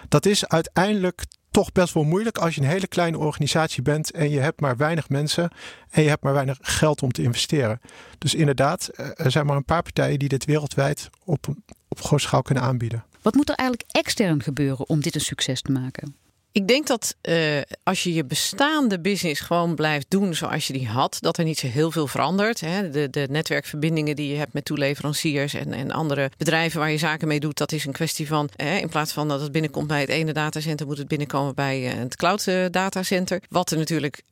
Dat 0.09 0.27
is 0.27 0.47
uiteindelijk 0.47 1.25
toch 1.51 1.73
best 1.73 1.95
wel 1.95 2.05
moeilijk 2.05 2.39
als 2.39 2.55
je 2.55 2.61
een 2.61 2.67
hele 2.67 2.87
kleine 2.87 3.19
organisatie 3.19 3.83
bent 3.83 4.11
en 4.11 4.31
je 4.31 4.41
hebt 4.41 4.61
maar 4.61 4.77
weinig 4.77 5.09
mensen 5.09 5.51
en 5.91 6.03
je 6.03 6.09
hebt 6.09 6.23
maar 6.23 6.33
weinig 6.33 6.59
geld 6.61 7.03
om 7.03 7.13
te 7.13 7.23
investeren. 7.23 7.81
Dus 8.19 8.35
inderdaad, 8.35 8.89
eh, 8.89 9.07
er 9.15 9.31
zijn 9.31 9.47
maar 9.47 9.57
een 9.57 9.65
paar 9.65 9.83
partijen 9.83 10.19
die 10.19 10.29
dit 10.29 10.45
wereldwijd 10.45 11.11
op, 11.25 11.47
op 11.89 12.01
grote 12.01 12.23
schaal 12.23 12.43
kunnen 12.43 12.65
aanbieden. 12.65 13.05
Wat 13.23 13.35
moet 13.35 13.49
er 13.49 13.55
eigenlijk 13.55 13.91
extern 13.91 14.43
gebeuren 14.43 14.89
om 14.89 15.01
dit 15.01 15.15
een 15.15 15.21
succes 15.21 15.63
te 15.63 15.73
maken? 15.73 16.17
Ik 16.57 16.69
denk 16.69 16.87
dat 16.87 17.17
uh, 17.23 17.61
als 17.83 18.03
je 18.03 18.15
je 18.15 18.25
bestaande 18.25 19.01
business 19.01 19.41
gewoon 19.41 19.75
blijft 19.75 20.07
doen 20.09 20.35
zoals 20.35 20.67
je 20.67 20.73
die 20.73 20.89
had, 20.89 21.19
dat 21.21 21.39
er 21.39 21.45
niet 21.45 21.59
zo 21.59 21.67
heel 21.67 21.91
veel 21.91 22.07
verandert. 22.07 22.61
Hè. 22.61 22.91
De, 22.91 23.11
de 23.11 23.27
netwerkverbindingen 23.31 24.17
die 24.17 24.29
je 24.29 24.37
hebt 24.37 24.53
met 24.53 24.65
toeleveranciers 24.65 25.55
en, 25.55 25.73
en 25.73 25.91
andere 25.91 26.31
bedrijven 26.37 26.81
waar 26.81 26.91
je 26.91 26.99
zaken 26.99 27.29
mee 27.29 27.41
doet, 27.41 27.59
dat 27.59 27.73
is 27.73 27.85
een 27.85 27.93
kwestie 27.93 28.27
van 28.27 28.49
hè, 28.57 28.77
in 28.77 28.89
plaats 28.89 29.13
van 29.13 29.29
dat 29.29 29.41
het 29.41 29.53
binnenkomt 29.53 29.87
bij 29.87 30.01
het 30.01 30.09
ene 30.09 30.33
datacenter, 30.33 30.87
moet 30.87 30.99
het 30.99 31.09
binnenkomen 31.09 31.55
bij 31.55 31.81
uh, 31.81 31.99
het 31.99 32.17
cloud 32.17 32.47
uh, 32.47 32.65
datacenter. 32.71 33.43
Wat 33.49 33.71
er 33.71 33.79
natuurlijk, 33.79 34.23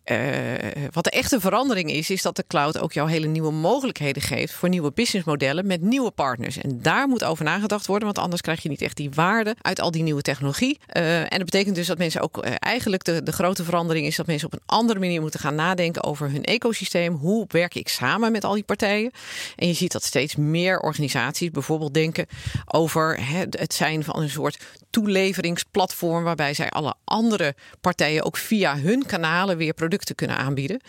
wat 0.92 1.04
de 1.04 1.10
echte 1.10 1.40
verandering 1.40 1.90
is, 1.90 2.10
is 2.10 2.22
dat 2.22 2.36
de 2.36 2.44
cloud 2.46 2.78
ook 2.78 2.92
jou 2.92 3.10
hele 3.10 3.26
nieuwe 3.26 3.52
mogelijkheden 3.52 4.22
geeft 4.22 4.52
voor 4.52 4.68
nieuwe 4.68 4.92
businessmodellen 4.92 5.66
met 5.66 5.80
nieuwe 5.80 6.10
partners. 6.10 6.58
En 6.58 6.82
daar 6.82 7.08
moet 7.08 7.24
over 7.24 7.44
nagedacht 7.44 7.86
worden, 7.86 8.04
want 8.04 8.18
anders 8.18 8.42
krijg 8.42 8.62
je 8.62 8.68
niet 8.68 8.82
echt 8.82 8.96
die 8.96 9.10
waarde 9.10 9.56
uit 9.60 9.80
al 9.80 9.90
die 9.90 10.02
nieuwe 10.02 10.22
technologie. 10.22 10.78
en 10.86 11.28
dat 11.28 11.44
betekent 11.44 11.74
dus 11.74 11.86
dat 11.86 11.98
mensen 11.98 12.12
ook 12.20 12.38
eh, 12.38 12.52
eigenlijk 12.58 13.04
de, 13.04 13.22
de 13.22 13.32
grote 13.32 13.64
verandering 13.64 14.06
is 14.06 14.16
dat 14.16 14.26
mensen 14.26 14.46
op 14.46 14.52
een 14.52 14.66
andere 14.66 14.98
manier 14.98 15.20
moeten 15.20 15.40
gaan 15.40 15.54
nadenken 15.54 16.04
over 16.04 16.30
hun 16.30 16.44
ecosysteem. 16.44 17.14
Hoe 17.14 17.44
werk 17.48 17.74
ik 17.74 17.88
samen 17.88 18.32
met 18.32 18.44
al 18.44 18.54
die 18.54 18.62
partijen? 18.62 19.10
En 19.56 19.66
je 19.66 19.74
ziet 19.74 19.92
dat 19.92 20.02
steeds 20.02 20.36
meer 20.36 20.80
organisaties 20.80 21.50
bijvoorbeeld 21.50 21.94
denken 21.94 22.26
over 22.66 23.18
het 23.50 23.74
zijn 23.74 24.04
van 24.04 24.22
een 24.22 24.30
soort 24.30 24.64
toeleveringsplatform 24.90 26.24
waarbij 26.24 26.54
zij 26.54 26.70
alle 26.70 26.94
andere 27.04 27.54
partijen 27.80 28.24
ook 28.24 28.36
via 28.36 28.78
hun 28.78 29.06
kanalen 29.06 29.56
weer 29.56 29.74
producten 29.74 30.14
kunnen 30.14 30.36
aanbieden. 30.36 30.80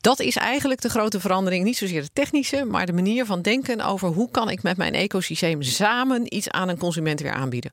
Dat 0.00 0.20
is 0.20 0.36
eigenlijk 0.36 0.80
de 0.80 0.88
grote 0.88 1.20
verandering. 1.20 1.64
Niet 1.64 1.76
zozeer 1.76 2.02
de 2.02 2.10
technische, 2.12 2.64
maar 2.64 2.86
de 2.86 2.92
manier 2.92 3.26
van 3.26 3.42
denken 3.42 3.80
over 3.80 4.08
hoe 4.08 4.30
kan 4.30 4.50
ik 4.50 4.62
met 4.62 4.76
mijn 4.76 4.94
ecosysteem 4.94 5.62
samen 5.62 6.34
iets 6.34 6.50
aan 6.50 6.68
een 6.68 6.78
consument 6.78 7.20
weer 7.20 7.32
aanbieden. 7.32 7.72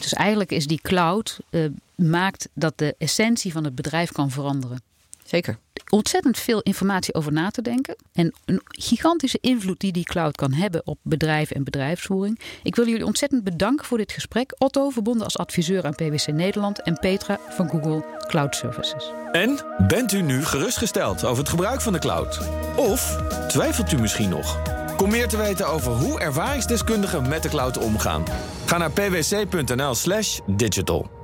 Dus 0.00 0.12
eigenlijk 0.12 0.50
is 0.50 0.66
die 0.66 0.80
cloud 0.80 1.38
uh, 1.50 1.70
maakt 1.94 2.48
dat 2.52 2.78
de 2.78 2.94
essentie 2.98 3.52
van 3.52 3.64
het 3.64 3.74
bedrijf 3.74 4.12
kan 4.12 4.30
veranderen. 4.30 4.82
Zeker. 5.28 5.58
Ontzettend 5.88 6.38
veel 6.38 6.60
informatie 6.60 7.14
over 7.14 7.32
na 7.32 7.50
te 7.50 7.62
denken. 7.62 7.96
En 8.12 8.34
een 8.44 8.60
gigantische 8.64 9.38
invloed 9.40 9.80
die 9.80 9.92
die 9.92 10.04
cloud 10.04 10.36
kan 10.36 10.52
hebben 10.52 10.82
op 10.84 10.98
bedrijven 11.02 11.56
en 11.56 11.64
bedrijfsvoering. 11.64 12.40
Ik 12.62 12.76
wil 12.76 12.88
jullie 12.88 13.06
ontzettend 13.06 13.44
bedanken 13.44 13.86
voor 13.86 13.98
dit 13.98 14.12
gesprek. 14.12 14.54
Otto, 14.58 14.90
verbonden 14.90 15.24
als 15.24 15.38
adviseur 15.38 15.84
aan 15.84 15.94
PwC 15.94 16.26
Nederland. 16.26 16.82
En 16.82 16.98
Petra 16.98 17.38
van 17.48 17.68
Google 17.68 18.04
Cloud 18.26 18.54
Services. 18.54 19.10
En 19.32 19.58
bent 19.86 20.12
u 20.12 20.22
nu 20.22 20.44
gerustgesteld 20.44 21.24
over 21.24 21.38
het 21.38 21.48
gebruik 21.48 21.80
van 21.80 21.92
de 21.92 21.98
cloud? 21.98 22.40
Of 22.76 23.16
twijfelt 23.48 23.92
u 23.92 23.98
misschien 23.98 24.28
nog? 24.28 24.77
Kom 24.98 25.10
meer 25.10 25.28
te 25.28 25.36
weten 25.36 25.68
over 25.68 25.92
hoe 25.92 26.20
ervaringsdeskundigen 26.20 27.28
met 27.28 27.42
de 27.42 27.48
cloud 27.48 27.78
omgaan. 27.78 28.24
Ga 28.66 28.78
naar 28.78 28.90
pwc.nl/slash 28.90 30.40
digital. 30.46 31.17